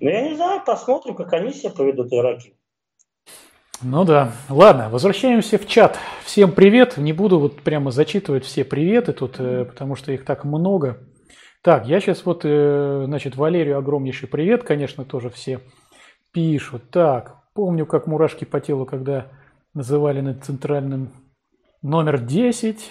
Но 0.00 0.10
я 0.10 0.22
не 0.22 0.34
знаю, 0.34 0.62
посмотрим, 0.64 1.14
как 1.14 1.32
они 1.34 1.52
себя 1.52 1.70
поведут, 1.70 2.12
игроки. 2.12 2.54
Ну 3.82 4.04
да. 4.04 4.32
Ладно, 4.48 4.88
возвращаемся 4.88 5.58
в 5.58 5.66
чат. 5.66 5.98
Всем 6.24 6.52
привет. 6.52 6.96
Не 6.96 7.12
буду 7.12 7.38
вот 7.38 7.60
прямо 7.60 7.90
зачитывать 7.90 8.44
все 8.44 8.64
приветы 8.64 9.12
тут, 9.12 9.38
э, 9.38 9.66
потому 9.66 9.96
что 9.96 10.12
их 10.12 10.24
так 10.24 10.44
много. 10.44 10.98
Так, 11.62 11.86
я 11.86 12.00
сейчас 12.00 12.24
вот, 12.24 12.40
э, 12.44 13.02
значит, 13.04 13.36
Валерию 13.36 13.76
огромнейший 13.76 14.28
привет, 14.28 14.64
конечно, 14.64 15.04
тоже 15.04 15.28
все 15.28 15.60
пишут. 16.32 16.90
Так, 16.90 17.36
помню, 17.54 17.84
как 17.84 18.06
мурашки 18.06 18.46
по 18.46 18.60
телу, 18.60 18.86
когда 18.86 19.30
называли 19.74 20.22
на 20.22 20.34
центральным 20.34 21.12
номер 21.82 22.18
10. 22.18 22.90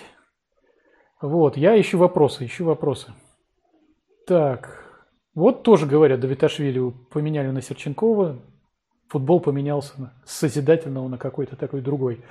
Вот, 1.19 1.57
я 1.57 1.79
ищу 1.81 1.97
вопросы, 1.97 2.45
ищу 2.45 2.63
вопросы. 2.63 3.11
Так, 4.27 4.83
вот 5.33 5.63
тоже 5.63 5.87
говорят, 5.87 6.19
Давиташвили 6.19 6.93
поменяли 7.11 7.49
на 7.49 7.63
Серченкова, 7.63 8.39
футбол 9.07 9.39
поменялся 9.39 10.13
с 10.25 10.39
созидательного 10.39 11.07
на 11.07 11.17
какой-то 11.17 11.55
такой 11.55 11.81
другой. 11.81 12.23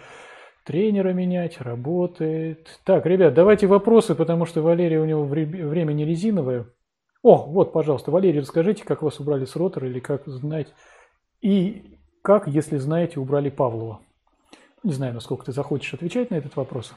Тренера 0.64 1.12
менять, 1.12 1.60
работает. 1.60 2.80
Так, 2.84 3.04
ребят, 3.04 3.34
давайте 3.34 3.66
вопросы, 3.66 4.14
потому 4.14 4.46
что 4.46 4.62
Валерий 4.62 4.96
у 4.96 5.04
него 5.04 5.24
время 5.24 5.92
не 5.92 6.04
резиновое. 6.06 6.66
О, 7.22 7.46
вот, 7.46 7.72
пожалуйста, 7.72 8.10
Валерий, 8.10 8.40
расскажите, 8.40 8.84
как 8.84 9.02
вас 9.02 9.20
убрали 9.20 9.44
с 9.44 9.56
ротора 9.56 9.88
или 9.88 10.00
как 10.00 10.22
знаете. 10.26 10.72
И 11.40 11.98
как, 12.22 12.48
если 12.48 12.78
знаете, 12.78 13.20
убрали 13.20 13.50
Павлова? 13.50 14.00
Не 14.82 14.92
знаю, 14.92 15.14
насколько 15.14 15.44
ты 15.44 15.52
захочешь 15.52 15.94
отвечать 15.94 16.30
на 16.30 16.36
этот 16.36 16.56
вопрос. 16.56 16.94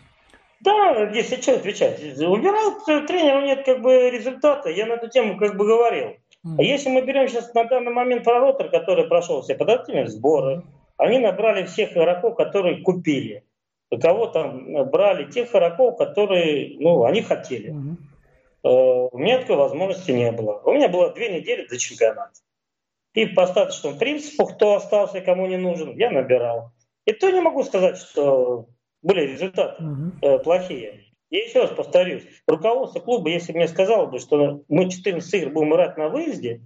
Да, 0.61 1.09
если 1.11 1.35
что 1.35 1.55
отвечать. 1.55 2.01
Убирал 2.17 2.83
тренера, 3.05 3.45
нет 3.45 3.65
как 3.65 3.81
бы 3.81 4.09
результата. 4.09 4.69
Я 4.69 4.85
на 4.85 4.93
эту 4.93 5.09
тему 5.09 5.37
как 5.37 5.55
бы 5.55 5.65
говорил. 5.65 6.15
А 6.57 6.61
если 6.61 6.89
мы 6.89 7.01
берем 7.01 7.27
сейчас 7.27 7.53
на 7.53 7.63
данный 7.65 7.91
момент 7.91 8.23
проротор, 8.23 8.69
который 8.69 9.07
прошел 9.07 9.41
все 9.41 9.55
подготовительные 9.55 10.07
сборы, 10.07 10.63
они 10.97 11.19
набрали 11.19 11.65
всех 11.65 11.91
игроков, 11.93 12.35
которые 12.35 12.81
купили. 12.81 13.43
Кого 14.01 14.27
там 14.27 14.89
брали 14.89 15.31
тех 15.31 15.49
игроков, 15.49 15.97
которые, 15.97 16.77
ну, 16.79 17.05
они 17.05 17.21
хотели. 17.21 17.73
Uh-huh. 18.63 19.09
У 19.11 19.17
меня 19.17 19.39
такой 19.39 19.55
возможности 19.55 20.11
не 20.11 20.31
было. 20.31 20.61
У 20.65 20.73
меня 20.73 20.89
было 20.89 21.13
две 21.13 21.29
недели 21.29 21.65
до 21.67 21.77
чемпионата. 21.77 22.33
И 23.13 23.25
по 23.25 23.43
остаточному 23.43 23.97
принципу, 23.97 24.45
кто 24.45 24.75
остался, 24.75 25.21
кому 25.21 25.47
не 25.47 25.57
нужен, 25.57 25.95
я 25.97 26.11
набирал. 26.11 26.71
И 27.05 27.13
то 27.13 27.29
не 27.29 27.39
могу 27.39 27.63
сказать, 27.63 27.97
что 27.97 28.67
были 29.01 29.21
результаты 29.21 29.81
uh-huh. 29.81 30.39
плохие. 30.39 31.06
Я 31.29 31.43
еще 31.43 31.61
раз 31.61 31.71
повторюсь, 31.71 32.23
руководство 32.47 32.99
клуба, 32.99 33.29
если 33.29 33.53
мне 33.53 33.67
сказало 33.67 34.05
бы, 34.05 34.19
что 34.19 34.63
мы 34.69 34.89
14 34.89 35.33
игр 35.33 35.51
будем 35.51 35.73
играть 35.73 35.97
на 35.97 36.07
выезде, 36.07 36.61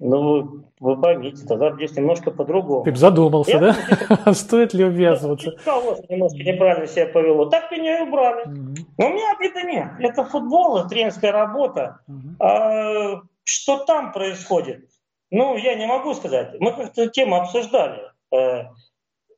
ну, 0.00 0.64
вы 0.78 1.00
поймите, 1.00 1.44
тогда 1.44 1.72
здесь 1.72 1.96
немножко 1.96 2.30
по-другому. 2.30 2.84
Ты 2.84 2.92
бы 2.92 2.96
задумался, 2.96 3.50
я, 3.50 3.58
да? 3.58 4.32
Стоит 4.32 4.72
ли 4.72 4.84
увязываться? 4.84 5.50
Руководство 5.50 6.12
немножко 6.12 6.38
неправильно 6.38 6.86
себя 6.86 7.06
повело. 7.06 7.46
Так 7.46 7.72
меня 7.72 7.98
и 7.98 8.02
убрали. 8.02 8.44
Но 8.46 9.06
у 9.06 9.12
меня 9.12 9.34
обиды 9.36 9.62
нет. 9.64 9.88
Это 9.98 10.24
футбол, 10.24 10.78
это 10.78 10.88
тренерская 10.88 11.32
работа. 11.32 11.98
А, 12.38 13.22
что 13.42 13.78
там 13.86 14.12
происходит? 14.12 14.88
Ну, 15.30 15.56
я 15.56 15.74
не 15.74 15.86
могу 15.86 16.14
сказать. 16.14 16.54
Мы 16.60 16.72
как-то 16.72 17.08
тему 17.08 17.34
обсуждали. 17.36 18.02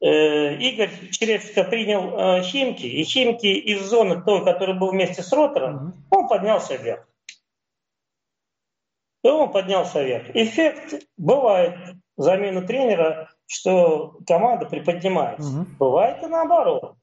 Э, 0.03 0.55
Игорь 0.55 1.11
Черевченко 1.11 1.65
принял 1.65 2.19
э, 2.19 2.43
Химки, 2.43 2.87
и 2.87 3.05
Химки 3.05 3.47
из 3.47 3.83
зоны 3.83 4.23
той, 4.23 4.43
который 4.45 4.75
был 4.75 4.93
вместе 4.93 5.23
с 5.23 5.31
Ротором, 5.33 6.05
он 6.11 6.27
поднялся 6.27 6.77
вверх. 6.77 7.07
И 9.23 9.29
он 9.29 9.53
поднялся 9.53 10.03
вверх. 10.03 10.35
Эффект 10.35 11.07
бывает 11.19 11.77
замена 12.17 12.63
тренера, 12.63 13.31
что 13.47 14.19
команда 14.27 14.65
приподнимается. 14.65 15.51
Угу. 15.51 15.67
Бывает 15.79 16.23
и 16.23 16.27
наоборот. 16.27 16.95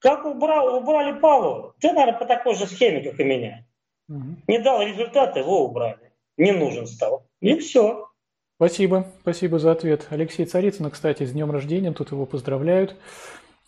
Как 0.00 0.26
убрал, 0.26 0.76
убрали 0.76 1.18
Павлова? 1.18 1.74
Ты, 1.80 1.92
наверное, 1.92 2.18
по 2.18 2.26
такой 2.26 2.54
же 2.54 2.66
схеме, 2.66 3.00
как 3.00 3.18
и 3.18 3.24
меня. 3.24 3.64
Угу. 4.10 4.36
Не 4.48 4.58
дал 4.58 4.82
результата, 4.82 5.38
его 5.38 5.64
убрали. 5.64 6.12
Не 6.36 6.52
нужен 6.52 6.86
стал. 6.86 7.26
И 7.40 7.58
все. 7.58 8.07
Спасибо, 8.58 9.06
спасибо 9.20 9.60
за 9.60 9.70
ответ. 9.70 10.08
Алексей 10.10 10.44
Царицын, 10.44 10.90
кстати, 10.90 11.24
с 11.24 11.30
днем 11.30 11.52
рождения, 11.52 11.92
тут 11.92 12.10
его 12.10 12.26
поздравляют. 12.26 12.96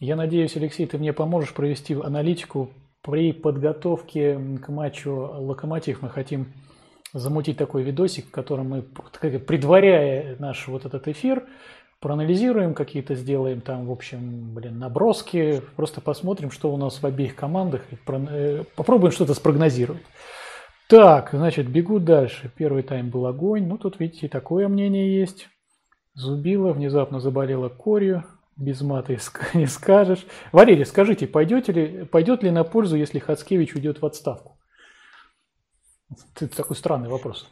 Я 0.01 0.17
надеюсь, 0.17 0.57
Алексей, 0.57 0.85
ты 0.85 0.99
мне 0.99 1.13
поможешь 1.13 1.55
провести 1.55 1.95
аналитику 1.95 2.71
при 3.01 3.33
подготовке 3.33 4.37
к 4.61 4.69
матчу 4.69 5.13
«Локомотив». 5.13 6.03
Мы 6.03 6.09
хотим 6.09 6.53
замутить 7.13 7.57
такой 7.57 7.85
видосик, 7.85 8.27
в 8.27 8.31
котором 8.33 8.71
мы, 8.71 8.83
предваряя 8.83 10.35
наш 10.41 10.67
вот 10.67 10.85
этот 10.85 11.07
эфир, 11.07 11.47
проанализируем 12.01 12.75
какие-то, 12.75 13.15
сделаем 13.15 13.61
там, 13.61 13.87
в 13.87 13.93
общем, 13.93 14.53
блин, 14.53 14.81
наброски, 14.81 15.63
просто 15.77 16.01
посмотрим, 16.01 16.51
что 16.51 16.75
у 16.75 16.77
нас 16.77 17.01
в 17.01 17.07
обеих 17.07 17.37
командах, 17.37 17.83
и 17.93 17.97
э, 18.09 18.65
попробуем 18.75 19.13
что-то 19.13 19.35
спрогнозировать. 19.35 20.03
Так, 20.91 21.31
значит, 21.33 21.69
бегу 21.69 22.01
дальше. 22.01 22.51
Первый 22.57 22.83
тайм 22.83 23.11
был 23.11 23.25
огонь. 23.27 23.69
Ну, 23.69 23.79
тут, 23.79 24.01
видите, 24.01 24.27
такое 24.27 24.67
мнение 24.67 25.21
есть. 25.21 25.49
Зубила, 26.15 26.73
внезапно 26.73 27.21
заболела 27.21 27.69
корью. 27.69 28.25
Без 28.57 28.81
мата 28.81 29.17
не 29.55 29.67
скажешь. 29.67 30.27
Валерий, 30.51 30.85
скажите, 30.85 31.29
пойдете 31.29 31.71
ли, 31.71 32.05
пойдет 32.07 32.43
ли 32.43 32.51
на 32.51 32.65
пользу, 32.65 32.97
если 32.97 33.21
Хацкевич 33.21 33.77
уйдет 33.77 34.03
в 34.03 34.07
отставку? 34.07 34.59
Это 36.35 36.49
такой 36.57 36.75
странный 36.75 37.09
вопрос. 37.09 37.49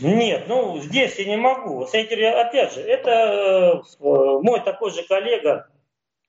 Нет, 0.00 0.46
ну 0.48 0.80
здесь 0.80 1.16
я 1.20 1.24
не 1.24 1.36
могу. 1.36 1.86
Смотрите, 1.86 2.30
опять 2.30 2.74
же, 2.74 2.80
это 2.80 3.80
э, 3.80 3.82
мой 4.00 4.60
такой 4.64 4.90
же 4.90 5.04
коллега. 5.04 5.68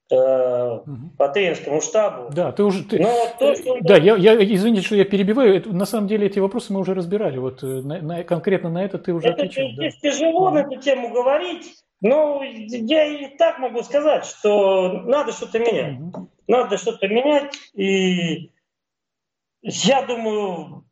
По 0.09 1.29
тренерскому 1.33 1.81
штабу. 1.81 2.33
Да, 2.33 2.51
ты 2.51 2.63
уже... 2.63 2.83
Ты... 2.83 2.99
Но 2.99 3.13
то, 3.37 3.55
что 3.55 3.77
да, 3.81 3.95
я, 3.97 4.15
я, 4.15 4.35
извините, 4.35 4.85
что 4.85 4.95
я 4.95 5.05
перебиваю. 5.05 5.55
Это, 5.55 5.71
на 5.71 5.85
самом 5.85 6.07
деле 6.07 6.27
эти 6.27 6.39
вопросы 6.39 6.73
мы 6.73 6.79
уже 6.79 6.95
разбирали. 6.95 7.37
Вот 7.37 7.63
э, 7.63 7.67
на, 7.67 8.01
на, 8.01 8.23
конкретно 8.23 8.69
на 8.69 8.83
это 8.83 8.97
ты 8.97 9.13
уже 9.13 9.27
это, 9.27 9.43
отвечал. 9.43 9.69
Здесь 9.71 9.99
да. 10.01 10.09
тяжело 10.09 10.49
на 10.49 10.59
эту 10.59 10.77
тему 10.77 11.13
говорить. 11.13 11.75
Но 12.01 12.41
я 12.43 13.05
и 13.05 13.37
так 13.37 13.59
могу 13.59 13.83
сказать, 13.83 14.25
что 14.25 15.01
надо 15.03 15.31
что-то 15.31 15.59
менять. 15.59 15.99
Угу. 15.99 16.29
Надо 16.47 16.77
что-то 16.77 17.07
менять. 17.07 17.53
И 17.75 18.51
я 19.61 20.01
думаю, 20.03 20.85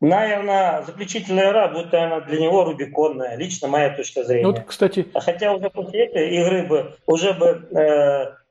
наверное, 0.00 0.82
заключительная 0.82 1.48
игра 1.48 1.68
будет, 1.68 1.90
наверное, 1.92 2.20
для 2.20 2.40
него 2.40 2.64
рубиконная. 2.64 3.36
Лично 3.36 3.66
моя 3.66 3.90
точка 3.90 4.22
зрения. 4.24 4.46
Вот, 4.46 4.60
кстати... 4.66 5.08
Хотя 5.14 5.52
уже 5.52 5.68
после 5.70 6.06
этой 6.06 6.30
игры 6.36 6.66
бы 6.66 6.96
уже 7.06 7.32
бы 7.32 7.46
э, 7.76 8.41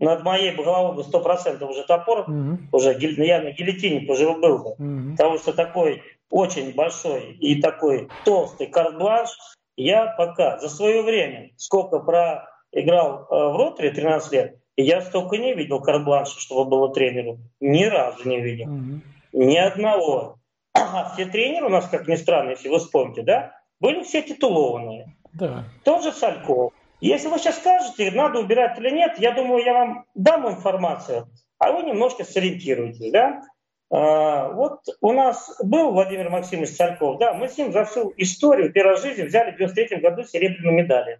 над 0.00 0.24
моей 0.24 0.54
головой 0.54 0.96
бы 0.96 1.04
сто 1.04 1.20
процентов 1.20 1.70
уже 1.70 1.84
топор, 1.84 2.20
угу. 2.20 2.58
уже 2.72 2.96
я 2.98 3.42
на 3.42 3.52
гильотине 3.52 4.10
уже 4.10 4.32
был 4.32 4.58
бы. 4.58 4.70
Угу. 4.70 5.12
Потому 5.12 5.38
что 5.38 5.52
такой 5.52 6.02
очень 6.30 6.74
большой 6.74 7.34
и 7.34 7.60
такой 7.60 8.08
толстый 8.24 8.66
карт-бланш 8.66 9.30
я 9.76 10.06
пока 10.06 10.58
за 10.58 10.68
свое 10.68 11.02
время, 11.02 11.50
сколько 11.56 12.00
проиграл 12.00 13.22
э, 13.22 13.24
в 13.30 13.56
роторе 13.56 13.90
13 13.90 14.32
лет, 14.32 14.56
я 14.76 15.02
столько 15.02 15.36
не 15.36 15.54
видел 15.54 15.80
карт-бланша, 15.80 16.40
чтобы 16.40 16.68
было 16.68 16.92
тренеру. 16.92 17.38
Ни 17.60 17.84
разу 17.84 18.28
не 18.28 18.40
видел. 18.40 18.68
Угу. 18.68 19.00
Ни 19.32 19.56
одного. 19.56 20.36
А 20.72 21.12
все 21.12 21.26
тренеры 21.26 21.66
у 21.66 21.70
нас, 21.70 21.88
как 21.88 22.08
ни 22.08 22.16
странно, 22.16 22.50
если 22.50 22.68
вы 22.68 22.78
вспомните, 22.78 23.22
да, 23.22 23.52
были 23.80 24.02
все 24.02 24.22
титулованные. 24.22 25.14
Да. 25.32 25.64
Тот 25.84 26.02
же 26.02 26.12
Сальков, 26.12 26.72
если 27.00 27.28
вы 27.28 27.38
сейчас 27.38 27.56
скажете, 27.56 28.10
надо 28.10 28.40
убирать 28.40 28.78
или 28.78 28.90
нет, 28.90 29.18
я 29.18 29.32
думаю, 29.32 29.64
я 29.64 29.72
вам 29.72 30.04
дам 30.14 30.48
информацию, 30.48 31.28
а 31.58 31.72
вы 31.72 31.82
немножко 31.82 32.24
сориентируетесь, 32.24 33.10
да? 33.10 33.42
А, 33.90 34.50
вот 34.50 34.80
у 35.00 35.12
нас 35.12 35.56
был 35.62 35.92
Владимир 35.92 36.30
Максимович 36.30 36.76
Царьков, 36.76 37.18
да, 37.18 37.34
мы 37.34 37.48
с 37.48 37.58
ним 37.58 37.72
за 37.72 37.84
всю 37.84 38.12
историю 38.16 38.72
первой 38.72 38.96
жизни 38.96 39.22
взяли 39.22 39.52
в 39.52 39.58
93 39.58 39.98
году 39.98 40.24
серебряную 40.24 40.74
медаль. 40.74 41.18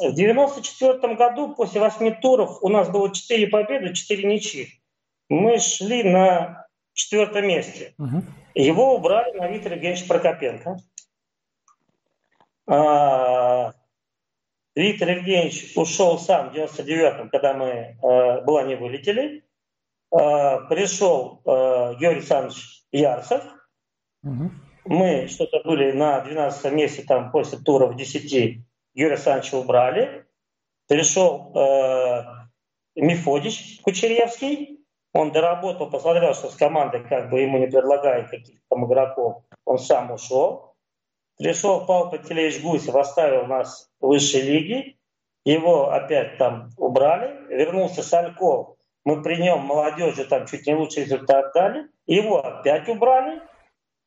В 0.00 0.12
94 0.12 1.14
году 1.16 1.54
после 1.54 1.80
восьми 1.80 2.12
туров 2.12 2.58
у 2.62 2.68
нас 2.68 2.88
было 2.88 3.12
4 3.12 3.48
победы, 3.48 3.94
4 3.94 4.28
ничьи. 4.28 4.80
Мы 5.28 5.58
шли 5.58 6.04
на 6.04 6.66
четвертом 6.92 7.46
месте. 7.46 7.94
Угу. 7.98 8.22
Его 8.54 8.94
убрали 8.96 9.36
на 9.36 9.48
Виктора 9.48 9.74
Евгеньевича 9.74 10.06
Прокопенко. 10.06 10.76
А, 12.66 13.72
Виктор 14.78 15.08
Евгеньевич 15.10 15.72
ушел 15.76 16.20
сам 16.20 16.50
в 16.50 16.54
99-м, 16.54 17.30
когда 17.30 17.52
мы 17.52 17.66
э, 17.66 18.40
была 18.42 18.62
не 18.62 18.76
вылетели. 18.76 19.44
Э, 20.12 20.68
пришел 20.68 21.42
э, 21.44 21.48
Георгий 21.98 22.18
Александрович 22.18 22.84
Ярцев. 22.92 23.42
Угу. 24.22 24.50
Мы 24.84 25.26
что-то 25.26 25.62
были 25.64 25.90
на 25.90 26.20
12 26.20 26.72
месте 26.72 27.02
там 27.02 27.32
после 27.32 27.58
тура 27.58 27.88
в 27.88 27.96
10 27.96 28.32
Юрия 28.94 29.14
Александровича 29.14 29.58
убрали. 29.58 30.26
Пришел 30.86 31.52
э, 31.56 32.24
Мефодич 32.94 33.80
Кучеревский. 33.82 34.86
Он 35.12 35.32
доработал, 35.32 35.90
посмотрел, 35.90 36.34
что 36.34 36.50
с 36.50 36.54
командой 36.54 37.02
как 37.02 37.30
бы 37.30 37.40
ему 37.40 37.58
не 37.58 37.66
предлагают 37.66 38.30
каких-то 38.30 38.62
там 38.70 38.86
игроков. 38.86 39.42
Он 39.64 39.80
сам 39.80 40.12
ушел. 40.12 40.76
Пришел 41.36 41.84
Павел 41.84 42.10
Пантелеевич 42.10 42.62
Гусев, 42.62 42.94
оставил 42.94 43.46
нас 43.46 43.87
высшей 44.00 44.42
лиге. 44.42 44.96
Его 45.44 45.90
опять 45.90 46.38
там 46.38 46.70
убрали. 46.76 47.46
Вернулся 47.48 48.02
Сальков. 48.02 48.76
Мы 49.04 49.22
при 49.22 49.36
нем 49.36 49.60
молодежи 49.60 50.24
там 50.24 50.46
чуть 50.46 50.66
не 50.66 50.74
лучший 50.74 51.04
результат 51.04 51.52
дали. 51.54 51.88
Его 52.06 52.44
опять 52.44 52.88
убрали. 52.88 53.40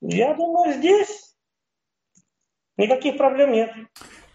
Я 0.01 0.34
думаю, 0.34 0.73
здесь 0.73 1.36
никаких 2.77 3.17
проблем 3.17 3.51
нет. 3.51 3.71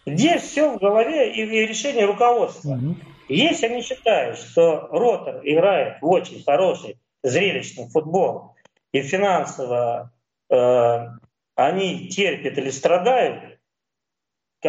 Здесь 0.05 0.41
все 0.43 0.69
в 0.69 0.79
голове 0.79 1.33
и 1.33 1.45
решение 1.67 2.05
руководства. 2.05 2.71
Угу. 2.71 2.95
Если 3.29 3.65
они 3.65 3.81
считают, 3.81 4.37
что 4.37 4.87
Ротор 4.89 5.41
играет 5.43 6.01
в 6.01 6.05
очень 6.07 6.43
хороший, 6.43 6.97
зрелищный 7.23 7.89
футбол, 7.89 8.55
и 8.93 9.01
финансово 9.01 10.13
э, 10.49 11.07
они 11.55 12.07
терпят 12.07 12.57
или 12.57 12.69
страдают, 12.69 13.56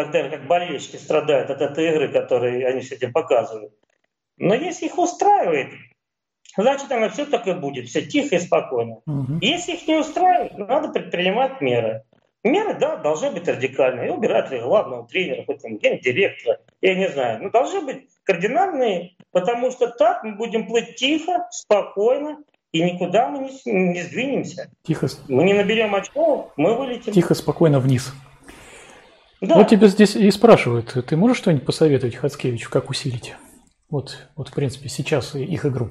когда 0.04 0.28
как 0.28 0.46
болельщики 0.46 0.96
страдают 0.96 1.50
от 1.50 1.60
этой 1.60 1.90
игры, 1.90 2.08
которые 2.08 2.66
они 2.66 2.82
с 2.82 2.92
этим 2.92 3.12
показывают. 3.12 3.72
Но 4.36 4.54
если 4.54 4.86
их 4.86 4.98
устраивает, 4.98 5.72
значит, 6.56 6.90
оно 6.92 7.08
все 7.08 7.24
так 7.26 7.46
и 7.46 7.52
будет, 7.52 7.88
все 7.88 8.02
тихо 8.02 8.36
и 8.36 8.40
спокойно. 8.40 9.00
Угу. 9.06 9.38
Если 9.40 9.72
их 9.72 9.88
не 9.88 9.96
устраивает, 9.96 10.56
надо 10.56 10.88
предпринимать 10.88 11.60
меры. 11.60 12.04
Меры, 12.44 12.74
да, 12.74 12.96
должны 12.96 13.32
быть 13.32 13.48
радикальные. 13.48 14.08
И 14.08 14.10
убирать 14.10 14.50
главного 14.50 15.06
тренера, 15.08 15.44
хоть 15.44 15.60
там 15.60 15.76
гендиректора, 15.76 16.60
я 16.80 16.94
не 16.94 17.08
знаю. 17.08 17.42
Но 17.42 17.50
должны 17.50 17.80
быть 17.80 18.08
кардинальные, 18.22 19.16
потому 19.32 19.72
что 19.72 19.88
так 19.88 20.22
мы 20.22 20.36
будем 20.36 20.66
плыть 20.66 20.94
тихо, 20.94 21.48
спокойно, 21.50 22.38
и 22.70 22.82
никуда 22.82 23.28
мы 23.28 23.50
не, 23.64 23.72
не 23.72 24.02
сдвинемся. 24.02 24.70
Тихо. 24.82 25.08
Мы 25.26 25.42
не 25.42 25.54
наберем 25.54 25.94
очков, 25.94 26.52
мы 26.56 26.74
вылетим. 26.74 27.12
Тихо, 27.12 27.34
спокойно 27.34 27.80
вниз. 27.80 28.12
Да. 29.40 29.54
Вот 29.54 29.68
тебя 29.68 29.86
здесь 29.86 30.16
и 30.16 30.30
спрашивают, 30.30 30.96
ты 31.06 31.16
можешь 31.16 31.38
что-нибудь 31.38 31.64
посоветовать 31.64 32.16
Хацкевичу, 32.16 32.70
как 32.70 32.90
усилить? 32.90 33.34
Вот, 33.88 34.28
вот 34.36 34.48
в 34.48 34.52
принципе, 34.52 34.88
сейчас 34.88 35.34
их 35.34 35.64
игру. 35.64 35.90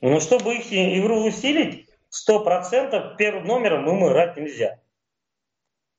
Ну, 0.00 0.20
чтобы 0.20 0.54
их 0.56 0.66
игру 0.70 1.24
усилить, 1.24 1.88
сто 2.10 2.40
процентов 2.40 3.16
первым 3.16 3.44
номером 3.46 3.86
ему 3.86 4.08
играть 4.10 4.36
нельзя. 4.36 4.78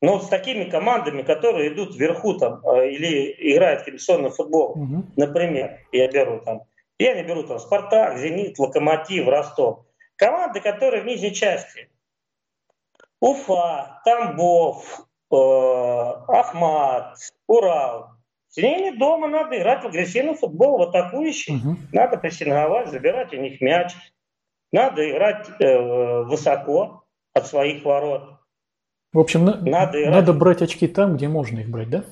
Но 0.02 0.16
вот 0.16 0.26
с 0.26 0.28
такими 0.28 0.66
командами, 0.66 1.22
которые 1.22 1.74
идут 1.74 1.96
вверху 1.96 2.34
там, 2.34 2.60
э, 2.68 2.92
или 2.92 3.54
играют 3.54 3.84
комиссионный 3.84 4.30
футбол, 4.30 4.72
угу. 4.72 5.06
например, 5.16 5.80
я 5.94 6.12
беру 6.12 6.42
там, 6.42 6.64
я 7.00 7.16
не 7.16 7.24
беру 7.24 7.44
там 7.44 7.58
Спартак, 7.60 8.18
Зенит, 8.18 8.60
Локомотив, 8.60 9.28
Ростов. 9.28 9.86
Команды, 10.18 10.60
которые 10.60 11.04
в 11.04 11.06
нижней 11.06 11.34
части. 11.34 11.90
Уфа, 13.20 14.02
Тамбов, 14.04 15.08
Ахмат, 16.28 17.18
Урал. 17.48 18.10
С 18.50 18.58
ними 18.58 18.96
дома 18.96 19.28
надо 19.28 19.58
играть 19.58 19.84
в 19.84 19.88
агрессивный 19.88 20.36
футбол, 20.36 20.78
в 20.78 20.82
атакующий. 20.84 21.56
Угу. 21.56 21.78
Надо 21.92 22.18
прессинговать, 22.18 22.90
забирать 22.90 23.34
у 23.34 23.38
них 23.38 23.60
мяч. 23.62 23.94
Надо 24.72 25.10
играть 25.10 25.50
э, 25.60 26.24
высоко 26.24 27.04
от 27.34 27.48
своих 27.48 27.84
ворот. 27.84 28.40
В 29.12 29.20
общем, 29.20 29.46
надо, 29.46 30.02
играть... 30.02 30.14
надо 30.14 30.34
брать 30.34 30.62
очки 30.62 30.88
там, 30.88 31.16
где 31.16 31.28
можно 31.28 31.60
их 31.60 31.70
брать, 31.70 31.90
да? 31.90 32.04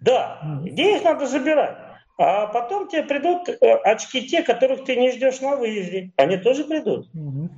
Да, 0.00 0.40
где 0.62 0.96
их 0.96 1.04
надо 1.04 1.26
забирать. 1.26 1.76
А 2.18 2.48
потом 2.48 2.88
тебе 2.88 3.04
придут 3.04 3.48
э, 3.48 3.54
очки 3.84 4.26
те, 4.26 4.42
которых 4.42 4.84
ты 4.84 4.96
не 4.96 5.12
ждешь 5.12 5.40
на 5.40 5.56
выезде. 5.56 6.12
Они 6.16 6.36
тоже 6.38 6.64
придут. 6.64 7.08
Угу. 7.14 7.50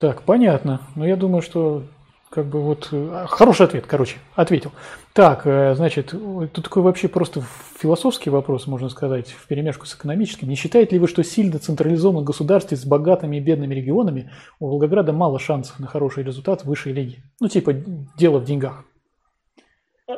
Так, 0.00 0.22
понятно. 0.22 0.80
Но 0.96 1.06
я 1.06 1.16
думаю, 1.16 1.42
что 1.42 1.84
как 2.30 2.46
бы 2.46 2.60
вот 2.60 2.88
э, 2.92 3.26
хороший 3.28 3.66
ответ, 3.66 3.86
короче, 3.86 4.18
ответил. 4.36 4.70
Так, 5.12 5.42
э, 5.46 5.74
значит, 5.74 6.10
тут 6.10 6.64
такой 6.64 6.82
вообще 6.82 7.08
просто 7.08 7.42
философский 7.78 8.30
вопрос, 8.30 8.68
можно 8.68 8.88
сказать, 8.88 9.30
в 9.30 9.48
перемешку 9.48 9.86
с 9.86 9.94
экономическим. 9.96 10.48
Не 10.48 10.54
считаете 10.54 10.92
ли 10.92 11.00
вы, 11.00 11.08
что 11.08 11.24
сильно 11.24 11.58
централизованном 11.58 12.24
государстве 12.24 12.76
с 12.76 12.84
богатыми 12.84 13.38
и 13.38 13.40
бедными 13.40 13.74
регионами 13.74 14.30
у 14.60 14.68
Волгограда 14.68 15.12
мало 15.12 15.40
шансов 15.40 15.80
на 15.80 15.88
хороший 15.88 16.22
результат 16.22 16.62
в 16.62 16.66
высшей 16.66 16.92
лиге? 16.92 17.16
Ну, 17.40 17.48
типа, 17.48 17.72
дело 18.16 18.38
в 18.38 18.44
деньгах. 18.44 18.84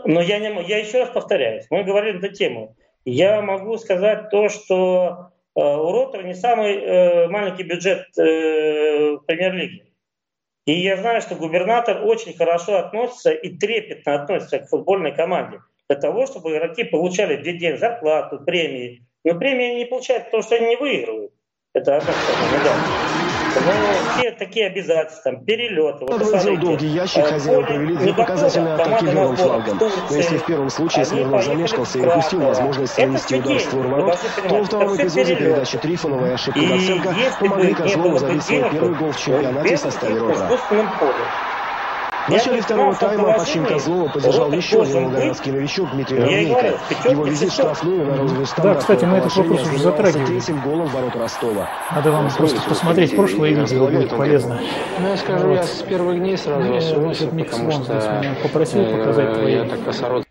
Но 0.04 0.20
я, 0.20 0.38
не, 0.38 0.68
я 0.68 0.78
еще 0.78 1.00
раз 1.00 1.10
повторяюсь, 1.10 1.66
мы 1.70 1.82
говорили 1.84 2.18
на 2.18 2.28
тему. 2.28 2.76
Я 3.04 3.40
могу 3.40 3.78
сказать 3.78 4.30
то, 4.30 4.48
что 4.48 5.30
э, 5.54 5.60
у 5.60 5.92
Ротора 5.92 6.24
не 6.24 6.34
самый 6.34 6.76
э, 6.76 7.28
маленький 7.28 7.62
бюджет 7.62 8.06
э, 8.18 9.16
премьер-лиги. 9.26 9.91
И 10.64 10.72
я 10.72 10.96
знаю, 10.96 11.20
что 11.20 11.34
губернатор 11.34 12.04
очень 12.04 12.36
хорошо 12.36 12.78
относится 12.78 13.32
и 13.32 13.56
трепетно 13.56 14.14
относится 14.14 14.60
к 14.60 14.68
футбольной 14.68 15.14
команде 15.14 15.60
для 15.88 15.96
того, 15.96 16.26
чтобы 16.26 16.52
игроки 16.52 16.84
получали 16.84 17.36
в 17.36 17.42
день 17.42 17.76
зарплату, 17.76 18.38
премии. 18.44 19.04
Но 19.24 19.38
премии 19.38 19.66
они 19.66 19.76
не 19.78 19.84
получают, 19.86 20.26
потому 20.26 20.42
что 20.42 20.54
они 20.56 20.68
не 20.68 20.76
выигрывают. 20.76 21.32
Это 21.74 21.96
одна 21.96 22.14
сторона, 22.14 22.58
но 23.60 24.12
все 24.16 24.30
такие 24.32 24.66
обязательства, 24.66 25.32
там, 25.32 25.44
перелеты. 25.44 26.04
Вот, 26.04 26.10
Подвозил 26.18 26.56
долгий 26.58 26.86
ящик, 26.86 27.18
э, 27.18 27.28
хозяева 27.28 27.62
провели 27.62 27.96
две 27.96 28.14
показательные 28.14 28.74
атаки 28.74 29.04
левым 29.04 29.36
флагом. 29.36 29.78
Но 29.78 30.16
если 30.16 30.38
в 30.38 30.46
первом 30.46 30.70
случае 30.70 31.04
Смирнов 31.04 31.44
замешкался 31.44 31.98
и 31.98 32.02
упустил 32.02 32.40
возможность 32.40 32.98
нанести 32.98 33.36
удар 33.36 33.56
в 33.56 33.60
створ 33.60 33.86
ворот, 33.86 34.18
то 34.48 34.54
во 34.54 34.64
втором 34.64 34.96
эпизоде 34.96 35.36
передачи 35.36 35.78
Трифонова 35.78 36.26
и 36.26 36.30
ошибка 36.32 36.60
Доценко 36.60 37.14
помогли 37.40 37.74
Козлову 37.74 38.18
забить 38.18 38.42
свой 38.42 38.70
первый 38.70 38.94
гол 38.94 39.10
в 39.10 39.16
чемпионате 39.16 39.76
в 39.76 39.80
составе 39.80 40.18
рота. 40.18 40.48
В 42.26 42.30
начале 42.30 42.60
второго 42.60 42.94
тайма 42.94 43.32
Пачин 43.32 43.66
Козлова 43.66 44.08
поддержал 44.08 44.52
еще 44.52 44.82
один 44.82 45.04
волгоградский 45.04 45.52
новичок 45.52 45.90
Дмитрий 45.90 46.20
Равнейко. 46.20 46.78
Его 47.10 47.24
визит 47.24 47.52
штрафную 47.52 48.06
на 48.06 48.16
розовый 48.16 48.46
стандарт. 48.46 48.76
Да, 48.76 48.80
кстати, 48.80 49.04
мы 49.04 49.16
этот 49.16 49.36
вопрос 49.36 49.62
уже 49.62 49.78
затрагивали. 49.78 50.26
третьим 50.26 50.60
голом 50.60 50.86
ворот 50.88 51.16
Ростова. 51.16 51.68
Надо 51.90 52.12
вам 52.12 52.30
просто 52.30 52.60
посмотреть 52.68 53.16
прошлое 53.16 53.50
видео, 53.50 53.86
будет 53.88 54.10
полезно. 54.10 54.60
Ну, 55.00 55.08
я 55.08 55.16
скажу, 55.16 55.52
я 55.52 55.62
с 55.64 55.82
первых 55.82 56.18
дней 56.18 56.38
сразу 56.38 56.74
освоился, 56.74 57.26
потому 57.26 57.70
что... 57.72 58.20
меня 58.20 58.34
попросил 58.42 58.82
э, 58.82 58.98
показать 58.98 59.34
твои 59.34 59.68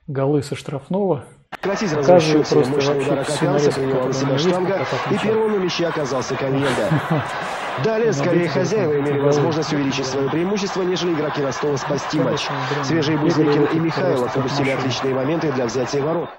голы 0.08 0.43
со 0.43 0.56
штрафного. 0.56 1.25
Прекратить 1.51 1.93
разрушение 1.93 2.37
мощный 2.37 3.03
удар 3.03 3.19
оказался, 3.19 3.71
приняла 3.71 4.05
на 4.07 4.13
себя 4.13 4.37
штанга, 4.39 4.87
и 5.11 5.17
первым 5.17 5.51
на 5.51 5.57
мяче 5.57 5.85
оказался 5.85 6.35
Коньенда. 6.35 6.89
Далее, 7.83 8.13
скорее, 8.13 8.47
хозяева 8.47 8.99
имели 8.99 9.19
возможность 9.19 9.71
увеличить 9.73 10.05
свое 10.05 10.29
преимущество, 10.29 10.81
нежели 10.81 11.13
игроки 11.13 11.41
Ростова 11.41 11.77
спасти 11.77 12.19
матч. 12.19 12.47
Свежие 12.83 13.17
Бузникин 13.17 13.65
и 13.65 13.79
Михайлов 13.79 14.35
упустили 14.35 14.71
отличные 14.71 15.13
моменты 15.13 15.51
для 15.51 15.65
взятия 15.65 16.01
ворот. 16.01 16.29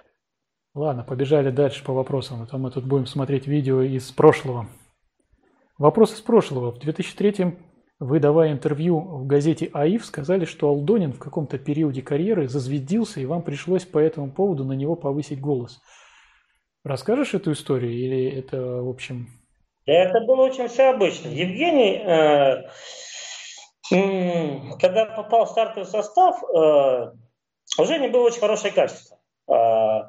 Ладно, 0.75 1.05
побежали 1.05 1.51
дальше 1.51 1.85
по 1.85 1.93
вопросам, 1.93 2.43
а 2.43 2.47
то 2.47 2.57
мы 2.59 2.71
тут 2.71 2.85
будем 2.85 3.07
смотреть 3.07 3.47
видео 3.47 3.83
из 3.83 4.11
прошлого. 4.11 4.67
Вопрос 5.79 6.15
из 6.15 6.21
прошлого. 6.21 6.73
В 6.73 6.79
2003 6.79 7.57
вы, 8.03 8.19
давая 8.21 8.53
интервью 8.53 8.99
в 9.01 9.27
газете 9.27 9.71
АИФ, 9.73 10.05
сказали, 10.05 10.45
что 10.45 10.69
Алдонин 10.69 11.13
в 11.13 11.19
каком-то 11.19 11.59
периоде 11.59 12.03
карьеры 12.03 12.49
зазвездился, 12.49 13.21
и 13.21 13.27
вам 13.27 13.43
пришлось 13.43 13.85
по 13.85 13.99
этому 13.99 14.31
поводу 14.33 14.65
на 14.65 14.73
него 14.73 14.97
повысить 14.97 15.41
голос. 15.41 15.81
Расскажешь 16.85 17.35
эту 17.35 17.53
историю 17.53 17.93
или 17.93 18.29
это, 18.29 18.83
в 18.83 18.89
общем, 18.89 19.29
это 19.87 20.21
было 20.21 20.43
очень 20.43 20.69
все 20.69 20.91
обычно. 20.91 21.29
Евгений, 21.29 21.97
э, 21.97 22.69
когда 24.81 25.07
попал 25.07 25.47
в 25.47 25.51
стартовый 25.51 25.89
состав, 25.89 26.41
э, 26.43 27.13
у 27.79 27.85
Жени 27.85 28.09
было 28.09 28.27
очень 28.27 28.41
хорошее 28.41 28.73
качество. 28.73 29.19
Э, 29.49 30.03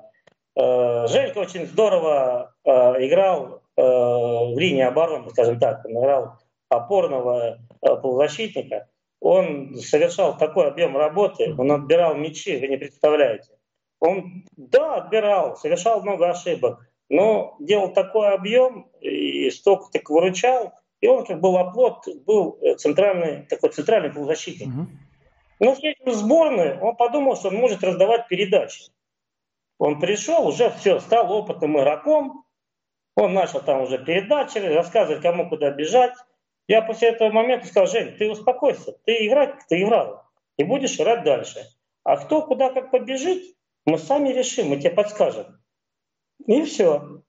э, 0.56 1.08
Женька 1.08 1.40
очень 1.40 1.66
здорово 1.66 2.54
э, 2.64 2.70
играл 3.08 3.62
э, 3.76 3.82
в 3.82 4.58
линии 4.58 4.84
обороны, 4.84 5.30
скажем 5.32 5.60
так, 5.60 5.84
он 5.86 6.00
играл 6.00 6.38
опорного 6.70 7.40
э, 7.40 7.58
полузащитника. 7.84 8.90
Он 9.20 9.76
совершал 9.76 10.38
такой 10.38 10.68
объем 10.68 10.98
работы, 10.98 11.56
он 11.58 11.72
отбирал 11.72 12.16
мячи, 12.16 12.58
вы 12.58 12.68
не 12.68 12.78
представляете. 12.78 13.52
Он, 14.00 14.44
да, 14.58 14.96
отбирал, 14.96 15.56
совершал 15.56 16.02
много 16.02 16.30
ошибок, 16.30 16.80
но 17.10 17.56
делал 17.60 17.94
такой 17.94 18.34
объем 18.34 18.90
и 19.00 19.50
столько 19.50 19.86
так 19.94 20.10
выручал, 20.10 20.74
и 21.00 21.08
он 21.08 21.26
как 21.26 21.40
был 21.40 21.58
оплот, 21.58 22.06
был 22.26 22.60
центральный, 22.78 23.44
такой 23.44 23.70
центральный 23.70 24.12
полузащитник. 24.12 24.68
Mm-hmm. 24.68 24.88
Но 25.60 25.76
в 25.76 26.14
сборной 26.14 26.78
он 26.80 26.96
подумал, 26.98 27.38
что 27.38 27.48
он 27.48 27.56
может 27.56 27.84
раздавать 27.84 28.28
передачи. 28.28 28.92
Он 29.78 30.00
пришел, 30.00 30.48
уже 30.48 30.70
все, 30.72 31.00
стал 31.00 31.32
опытным 31.32 31.80
игроком, 31.80 32.44
он 33.16 33.34
начал 33.34 33.62
там 33.62 33.82
уже 33.82 34.04
передачи, 34.04 34.58
рассказывать, 34.58 35.22
кому 35.22 35.48
куда 35.48 35.72
бежать. 35.72 36.14
Я 36.68 36.82
после 36.82 37.10
этого 37.10 37.32
момента 37.32 37.68
сказал, 37.68 37.88
Жень, 37.88 38.16
ты 38.18 38.30
успокойся, 38.30 38.94
ты 39.06 39.28
играть, 39.28 39.56
ты 39.68 39.82
играл, 39.82 40.24
и 40.58 40.64
будешь 40.64 41.00
играть 41.00 41.24
дальше. 41.24 41.60
А 42.04 42.18
кто 42.18 42.42
куда 42.42 42.72
как 42.72 42.92
побежит, 42.92 43.44
мы 43.86 43.98
сами 43.98 44.30
решим, 44.30 44.70
мы 44.70 44.78
тебе 44.78 44.92
подскажем. 44.92 45.60
И 46.46 46.64
все. 46.64 47.22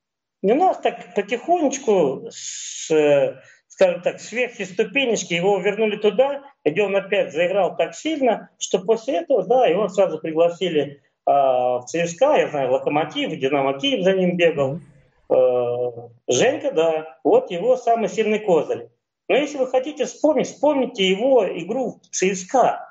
И 0.42 0.53
у 0.53 0.55
нас 0.55 0.79
так 0.79 1.14
потихонечку, 1.14 2.27
с, 2.31 2.88
скажем 3.66 4.03
так, 4.03 4.20
с 4.20 4.31
верхней 4.31 4.66
ступенечки 4.66 5.35
его 5.35 5.59
вернули 5.59 5.97
туда, 5.97 6.42
где 6.64 6.83
он 6.83 6.94
опять 6.94 7.33
заиграл 7.33 7.77
так 7.77 7.94
сильно, 7.94 8.51
что 8.59 8.79
после 8.79 9.18
этого, 9.20 9.44
да, 9.44 9.66
его 9.66 9.88
сразу 9.88 10.18
пригласили 10.18 11.03
а, 11.25 11.79
в 11.79 11.87
ЦСКА, 11.87 12.37
я 12.37 12.49
знаю, 12.49 12.73
Локомотив, 12.73 13.38
Динамо 13.38 13.79
Киев 13.79 14.05
за 14.05 14.12
ним 14.12 14.37
бегал. 14.37 14.81
А, 15.29 16.11
Женька, 16.29 16.73
да, 16.73 17.18
вот 17.25 17.51
его 17.51 17.77
самый 17.77 18.09
сильный 18.09 18.40
козырь. 18.40 18.88
Но 19.28 19.37
если 19.37 19.58
вы 19.58 19.66
хотите 19.68 20.04
вспомнить, 20.04 20.48
вспомните 20.48 21.08
его 21.08 21.46
игру 21.60 22.00
в 22.02 22.08
ЦСКА. 22.08 22.87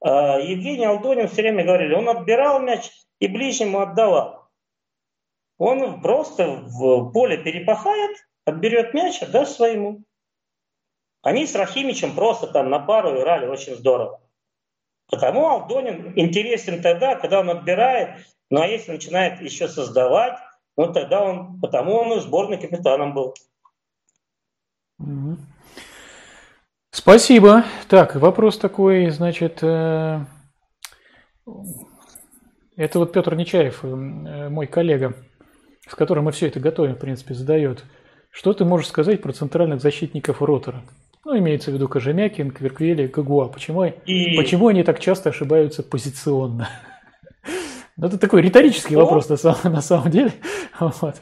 А, 0.00 0.38
Евгений 0.38 0.84
Алдонин 0.84 1.28
все 1.28 1.42
время 1.42 1.64
говорили, 1.64 1.94
он 1.94 2.08
отбирал 2.08 2.60
мяч 2.60 2.90
и 3.20 3.28
ближнему 3.28 3.80
отдавал. 3.80 4.48
Он 5.58 6.02
просто 6.02 6.48
в 6.48 7.12
поле 7.12 7.38
перепахает, 7.38 8.16
отберет 8.44 8.94
мяч, 8.94 9.22
отдаст 9.22 9.56
своему. 9.56 10.02
Они 11.22 11.46
с 11.46 11.54
Рахимичем 11.54 12.16
просто 12.16 12.48
там 12.48 12.68
на 12.68 12.80
пару 12.80 13.16
играли 13.16 13.46
очень 13.46 13.76
здорово. 13.76 14.20
Потому 15.08 15.46
Алдонин 15.46 16.18
интересен 16.18 16.82
тогда, 16.82 17.14
когда 17.14 17.40
он 17.40 17.50
отбирает, 17.50 18.26
ну 18.50 18.60
а 18.60 18.66
если 18.66 18.92
начинает 18.92 19.40
еще 19.40 19.68
создавать, 19.68 20.38
ну 20.76 20.92
тогда 20.92 21.22
он, 21.22 21.60
потому 21.60 21.94
он 21.94 22.14
и 22.14 22.20
сборный 22.20 22.58
капитаном 22.58 23.14
был. 23.14 23.34
Спасибо. 26.94 27.64
Так, 27.88 28.16
вопрос 28.16 28.58
такой, 28.58 29.08
значит, 29.08 29.60
э, 29.62 30.20
это 32.76 32.98
вот 32.98 33.14
Петр 33.14 33.34
Нечаев, 33.34 33.82
э, 33.82 34.48
мой 34.50 34.66
коллега, 34.66 35.14
с 35.88 35.94
которым 35.94 36.24
мы 36.24 36.32
все 36.32 36.48
это 36.48 36.60
готовим, 36.60 36.96
в 36.96 36.98
принципе, 36.98 37.32
задает. 37.32 37.82
Что 38.30 38.52
ты 38.52 38.66
можешь 38.66 38.88
сказать 38.88 39.22
про 39.22 39.32
центральных 39.32 39.80
защитников 39.80 40.42
ротора? 40.42 40.82
Ну, 41.24 41.38
имеется 41.38 41.70
в 41.70 41.74
виду 41.74 41.88
Кожемякин, 41.88 42.50
Кверквели, 42.50 43.08
Кагуа. 43.08 43.48
Почему, 43.48 43.84
и... 43.84 44.36
почему 44.36 44.68
они 44.68 44.82
так 44.82 45.00
часто 45.00 45.30
ошибаются 45.30 45.82
позиционно? 45.82 46.68
Ну, 47.98 48.06
это 48.06 48.16
такой 48.16 48.40
риторический 48.40 48.96
вопрос 48.96 49.28
на 49.28 49.82
самом 49.82 50.10
деле. 50.10 50.32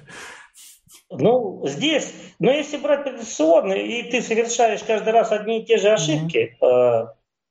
Ну, 1.11 1.62
здесь, 1.66 2.14
но 2.38 2.53
если 2.53 2.77
брать 2.77 3.03
позиционно, 3.05 3.73
и 3.73 4.11
ты 4.11 4.23
совершаешь 4.23 4.83
каждый 4.85 5.12
раз 5.12 5.33
одни 5.33 5.61
и 5.61 5.64
те 5.66 5.77
же 5.77 5.90
ошибки, 5.90 6.57
mm-hmm. 6.61 7.09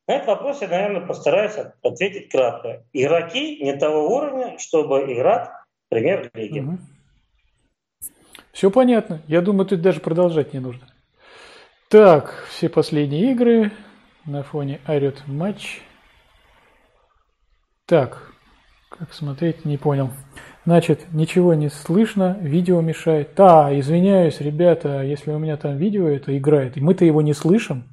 на 0.08 0.14
этот 0.14 0.28
вопрос 0.28 0.62
я, 0.62 0.70
наверное, 0.70 1.06
постараюсь 1.06 1.56
ответить 1.84 2.30
кратко. 2.30 2.86
Игроки 2.94 3.62
не 3.62 3.76
того 3.76 4.16
уровня, 4.16 4.58
чтобы 4.60 5.12
играть 5.14 5.50
в 5.50 5.90
премьер-лиге. 5.90 6.62
Mm-hmm. 6.62 6.78
Все 8.54 8.72
понятно. 8.72 9.22
Я 9.28 9.42
думаю, 9.42 9.66
тут 9.68 9.82
даже 9.82 10.00
продолжать 10.00 10.54
не 10.54 10.60
нужно. 10.60 10.88
Так, 11.90 12.46
все 12.50 12.70
последние 12.70 13.32
игры 13.32 13.72
на 14.26 14.44
фоне 14.44 14.80
орет 14.88 15.28
матч. 15.28 15.82
Так, 17.86 18.32
как 18.90 19.14
смотреть, 19.14 19.66
не 19.66 19.78
понял. 19.78 20.12
Значит, 20.70 21.12
ничего 21.14 21.56
не 21.56 21.68
слышно, 21.68 22.38
видео 22.42 22.80
мешает. 22.82 23.32
Да, 23.36 23.72
извиняюсь, 23.80 24.40
ребята, 24.40 25.02
если 25.02 25.32
у 25.32 25.40
меня 25.40 25.58
там 25.58 25.78
видео 25.78 26.08
это 26.08 26.38
играет, 26.38 26.78
и 26.78 26.80
мы-то 26.80 27.06
его 27.06 27.24
не 27.24 27.34
слышим. 27.34 27.86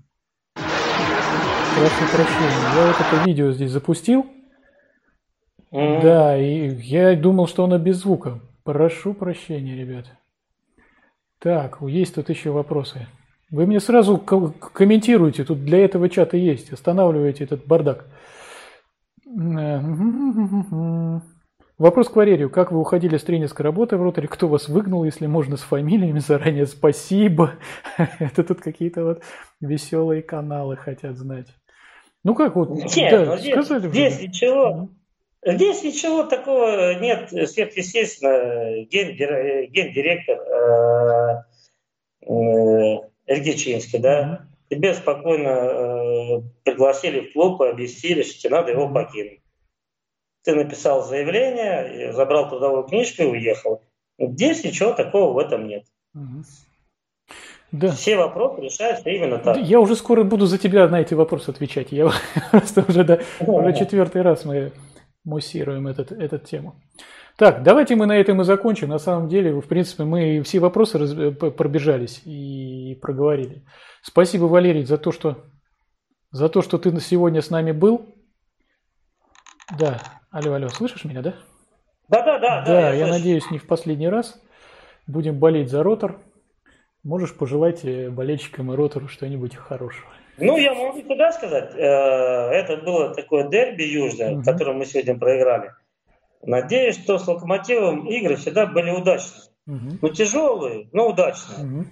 Прошу 0.54 2.04
прощения, 2.12 2.76
я 2.76 2.86
вот 2.86 2.96
это 3.00 3.24
видео 3.24 3.50
здесь 3.52 3.70
запустил. 3.70 4.26
Mm-hmm. 5.72 6.02
Да, 6.02 6.36
и 6.36 6.68
я 6.82 7.16
думал, 7.16 7.46
что 7.46 7.64
оно 7.64 7.78
без 7.78 7.96
звука. 7.96 8.40
Прошу 8.62 9.14
прощения, 9.14 9.74
ребят. 9.74 10.04
Так, 11.38 11.78
есть 11.80 12.14
тут 12.14 12.28
еще 12.28 12.50
вопросы. 12.50 13.06
Вы 13.50 13.64
мне 13.64 13.80
сразу 13.80 14.18
комментируйте, 14.18 15.44
тут 15.44 15.64
для 15.64 15.82
этого 15.82 16.10
чата 16.10 16.36
есть. 16.36 16.74
Останавливайте 16.74 17.44
этот 17.44 17.66
бардак. 17.66 18.04
Вопрос 21.78 22.08
к 22.08 22.16
Валерию. 22.16 22.48
Как 22.48 22.72
вы 22.72 22.80
уходили 22.80 23.18
с 23.18 23.22
тренерской 23.22 23.62
работы 23.62 23.98
в 23.98 24.02
роторе? 24.02 24.28
Кто 24.28 24.48
вас 24.48 24.66
выгнал, 24.66 25.04
если 25.04 25.26
можно, 25.26 25.58
с 25.58 25.60
фамилиями? 25.60 26.20
Заранее 26.20 26.66
спасибо. 26.66 27.52
Это 28.18 28.44
тут 28.44 28.62
какие-то 28.62 29.04
вот 29.04 29.22
веселые 29.60 30.22
каналы 30.22 30.76
хотят 30.76 31.18
знать. 31.18 31.48
Ну 32.24 32.34
как 32.34 32.56
вот, 32.56 32.70
нет, 32.70 33.10
да, 33.10 33.24
ну, 33.26 33.36
здесь, 33.36 33.52
сказали 33.52 33.88
здесь 33.88 34.16
уже. 34.16 34.26
ничего, 34.26 34.88
здесь 35.44 35.84
ничего 35.84 36.22
такого 36.24 36.98
нет 36.98 37.28
сверхъестественно. 37.28 38.84
Ген, 38.86 39.14
гендиректор 39.70 40.38
э, 40.38 41.42
э, 42.22 43.00
Ильгичинский, 43.26 43.98
да, 43.98 44.48
тебе 44.70 44.94
спокойно 44.94 45.48
э, 45.48 46.40
пригласили 46.64 47.20
в 47.20 47.32
клуб 47.34 47.60
и 47.60 47.68
объяснили, 47.68 48.22
что 48.22 48.40
тебе 48.40 48.56
надо 48.56 48.72
его 48.72 48.88
покинуть. 48.88 49.40
Ты 50.46 50.54
написал 50.54 51.02
заявление, 51.02 52.12
забрал 52.12 52.48
трудовую 52.48 52.84
книжку 52.84 53.24
и 53.24 53.26
уехал. 53.26 53.82
Здесь 54.16 54.62
ничего 54.62 54.92
такого 54.92 55.32
в 55.32 55.38
этом 55.38 55.66
нет. 55.66 55.84
Да. 57.72 57.90
Все 57.90 58.16
вопросы 58.16 58.60
решаются 58.60 59.10
именно 59.10 59.38
так. 59.38 59.56
Я 59.56 59.80
уже 59.80 59.96
скоро 59.96 60.22
буду 60.22 60.46
за 60.46 60.56
тебя 60.56 60.86
на 60.86 61.00
эти 61.00 61.14
вопросы 61.14 61.50
отвечать. 61.50 61.90
Я 61.90 62.12
просто 62.52 62.84
уже, 62.86 63.02
да, 63.02 63.18
уже 63.40 63.76
четвертый 63.76 64.22
раз 64.22 64.44
мы 64.44 64.70
муссируем 65.24 65.88
этот, 65.88 66.12
эту 66.12 66.38
тему. 66.38 66.76
Так, 67.36 67.64
давайте 67.64 67.96
мы 67.96 68.06
на 68.06 68.16
этом 68.16 68.40
и 68.40 68.44
закончим. 68.44 68.88
На 68.88 69.00
самом 69.00 69.28
деле, 69.28 69.52
в 69.52 69.66
принципе, 69.66 70.04
мы 70.04 70.42
все 70.42 70.60
вопросы 70.60 70.96
раз... 70.96 71.12
пробежались 71.56 72.22
и 72.24 72.96
проговорили. 73.02 73.64
Спасибо, 74.00 74.44
Валерий, 74.44 74.84
за 74.84 74.96
то, 74.96 75.10
что, 75.10 75.38
за 76.30 76.48
то, 76.48 76.62
что 76.62 76.78
ты 76.78 76.98
сегодня 77.00 77.42
с 77.42 77.50
нами 77.50 77.72
был. 77.72 78.15
Да, 79.72 80.00
алло, 80.30 80.54
алло, 80.54 80.68
слышишь 80.68 81.04
меня, 81.04 81.22
да? 81.22 81.34
Да, 82.08 82.22
да, 82.22 82.38
да. 82.38 82.60
Да, 82.60 82.64
да 82.64 82.92
я, 82.92 83.06
я 83.06 83.06
надеюсь, 83.08 83.50
не 83.50 83.58
в 83.58 83.66
последний 83.66 84.08
раз. 84.08 84.40
Будем 85.08 85.38
болеть 85.38 85.70
за 85.70 85.82
ротор. 85.82 86.20
Можешь 87.02 87.34
пожелать 87.36 87.84
э, 87.84 88.10
болельщикам 88.10 88.72
и 88.72 88.76
ротору 88.76 89.08
что-нибудь 89.08 89.56
хорошего. 89.56 90.08
Ну, 90.38 90.56
я 90.56 90.74
могу 90.74 91.02
туда 91.02 91.32
сказать. 91.32 91.74
Э, 91.74 91.78
это 91.78 92.76
было 92.76 93.14
такое 93.14 93.48
дерби 93.48 93.82
южное, 93.82 94.34
угу. 94.34 94.44
которое 94.44 94.72
мы 94.72 94.84
сегодня 94.86 95.18
проиграли. 95.18 95.72
Надеюсь, 96.42 97.02
что 97.02 97.18
с 97.18 97.26
Локомотивом 97.26 98.06
игры 98.08 98.36
всегда 98.36 98.66
были 98.66 98.90
удачные. 98.90 99.42
Угу. 99.66 99.98
Ну, 100.02 100.08
тяжелые, 100.10 100.88
но 100.92 101.08
удачные. 101.08 101.66
Угу. 101.66 101.86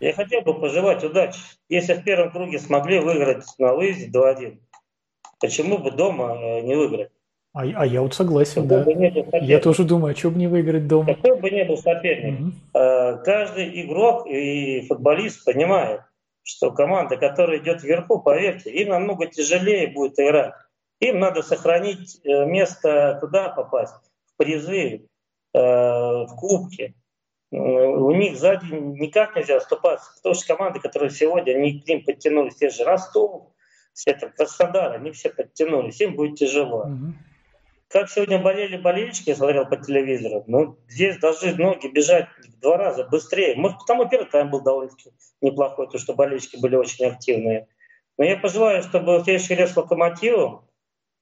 Я 0.00 0.12
хотел 0.14 0.42
бы 0.42 0.60
пожелать 0.60 1.04
удачи. 1.04 1.38
Если 1.68 1.94
в 1.94 2.02
первом 2.02 2.32
круге 2.32 2.58
смогли 2.58 2.98
выиграть 2.98 3.44
на 3.58 3.74
выезде 3.74 4.10
2-1, 4.10 4.58
почему 5.44 5.78
бы 5.78 5.90
дома 5.90 6.38
э, 6.40 6.60
не 6.62 6.74
выиграть? 6.74 7.10
А, 7.52 7.62
а 7.62 7.86
я 7.86 8.02
вот 8.02 8.14
согласен, 8.14 8.66
Какой 8.68 8.94
да. 8.94 9.38
Я 9.38 9.60
тоже 9.60 9.84
думаю, 9.84 10.12
а 10.12 10.16
что 10.16 10.30
бы 10.30 10.38
не 10.38 10.48
выиграть 10.48 10.88
дома? 10.88 11.14
Какой 11.14 11.38
бы 11.38 11.50
ни 11.50 11.62
был 11.62 11.76
соперник. 11.76 12.40
Угу. 12.40 12.52
Каждый 13.24 13.82
игрок 13.82 14.26
и 14.26 14.80
футболист 14.88 15.44
понимает, 15.44 16.00
что 16.42 16.72
команда, 16.72 17.16
которая 17.16 17.58
идет 17.58 17.82
вверху, 17.82 18.20
поверьте, 18.20 18.70
им 18.70 18.88
намного 18.88 19.26
тяжелее 19.26 19.86
будет 19.86 20.18
играть. 20.18 20.54
Им 21.00 21.20
надо 21.20 21.42
сохранить 21.42 22.20
э, 22.24 22.44
место, 22.46 23.18
туда 23.20 23.50
попасть, 23.50 23.94
в 24.32 24.36
призы, 24.36 25.06
в 25.52 26.26
кубке. 26.36 26.94
У 27.52 28.10
них 28.10 28.36
сзади 28.36 28.64
никак 28.64 29.36
нельзя 29.36 29.58
оступаться. 29.58 30.10
Потому 30.16 30.34
что 30.34 30.56
команды, 30.56 30.80
которые 30.80 31.10
сегодня, 31.10 31.52
они 31.52 31.78
к 31.78 31.86
ним 31.86 32.04
подтянулись, 32.04 32.56
те 32.56 32.70
же 32.70 32.82
Ростов, 32.82 33.53
там 33.94 34.32
Краснодар, 34.32 34.92
они 34.92 35.12
все 35.12 35.30
подтянулись, 35.30 36.00
им 36.00 36.16
будет 36.16 36.38
тяжело. 36.38 36.82
Угу. 36.82 37.14
Как 37.88 38.10
сегодня 38.10 38.38
болели 38.38 38.76
болельщики, 38.76 39.30
я 39.30 39.36
смотрел 39.36 39.66
по 39.66 39.76
телевизору, 39.76 40.42
ну, 40.48 40.76
здесь 40.88 41.18
должны 41.18 41.54
ноги 41.54 41.86
бежать 41.86 42.26
в 42.38 42.60
два 42.60 42.76
раза 42.76 43.04
быстрее. 43.04 43.54
Может, 43.54 43.78
потому 43.78 44.08
первый 44.08 44.28
тайм 44.28 44.50
был 44.50 44.62
довольно-таки 44.62 45.12
неплохой, 45.40 45.88
то 45.88 45.98
что 45.98 46.14
болельщики 46.14 46.56
были 46.56 46.74
очень 46.74 47.06
активные. 47.06 47.68
Но 48.18 48.24
я 48.24 48.36
пожелаю, 48.36 48.82
чтобы 48.82 49.18
в 49.18 49.24
следующий 49.24 49.54
раз 49.54 49.72
с 49.72 49.76
Локомотивом 49.76 50.68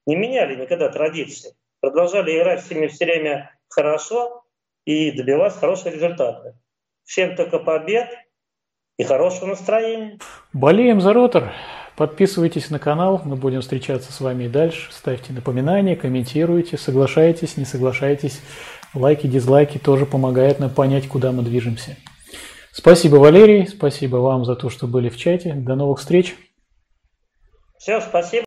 не 0.05 0.15
меняли 0.15 0.55
никогда 0.55 0.89
традиции. 0.89 1.55
Продолжали 1.79 2.35
играть 2.37 2.63
всеми 2.63 2.87
все 2.87 3.05
время 3.05 3.55
хорошо 3.69 4.43
и 4.85 5.11
добиваться 5.11 5.59
хорошего 5.59 5.89
результата. 5.89 6.57
Всем 7.03 7.35
только 7.35 7.59
побед 7.59 8.09
и 8.97 9.03
хорошего 9.03 9.47
настроения. 9.47 10.17
Болеем 10.53 11.01
за 11.01 11.13
ротор. 11.13 11.51
Подписывайтесь 11.95 12.71
на 12.71 12.79
канал, 12.79 13.21
мы 13.23 13.35
будем 13.35 13.61
встречаться 13.61 14.11
с 14.11 14.19
вами 14.19 14.45
и 14.45 14.49
дальше. 14.49 14.91
Ставьте 14.91 15.31
напоминания, 15.31 15.95
комментируйте, 15.95 16.77
соглашайтесь, 16.77 17.55
не 17.55 17.65
соглашайтесь. 17.65 18.41
Лайки, 18.95 19.27
дизлайки 19.27 19.77
тоже 19.77 20.05
помогают 20.05 20.59
нам 20.59 20.71
понять, 20.71 21.07
куда 21.07 21.31
мы 21.31 21.43
движемся. 21.43 21.95
Спасибо, 22.71 23.17
Валерий. 23.17 23.67
Спасибо 23.67 24.17
вам 24.17 24.45
за 24.45 24.55
то, 24.55 24.69
что 24.71 24.87
были 24.87 25.09
в 25.09 25.17
чате. 25.17 25.53
До 25.53 25.75
новых 25.75 25.99
встреч. 25.99 26.35
Все, 27.77 28.01
спасибо. 28.01 28.41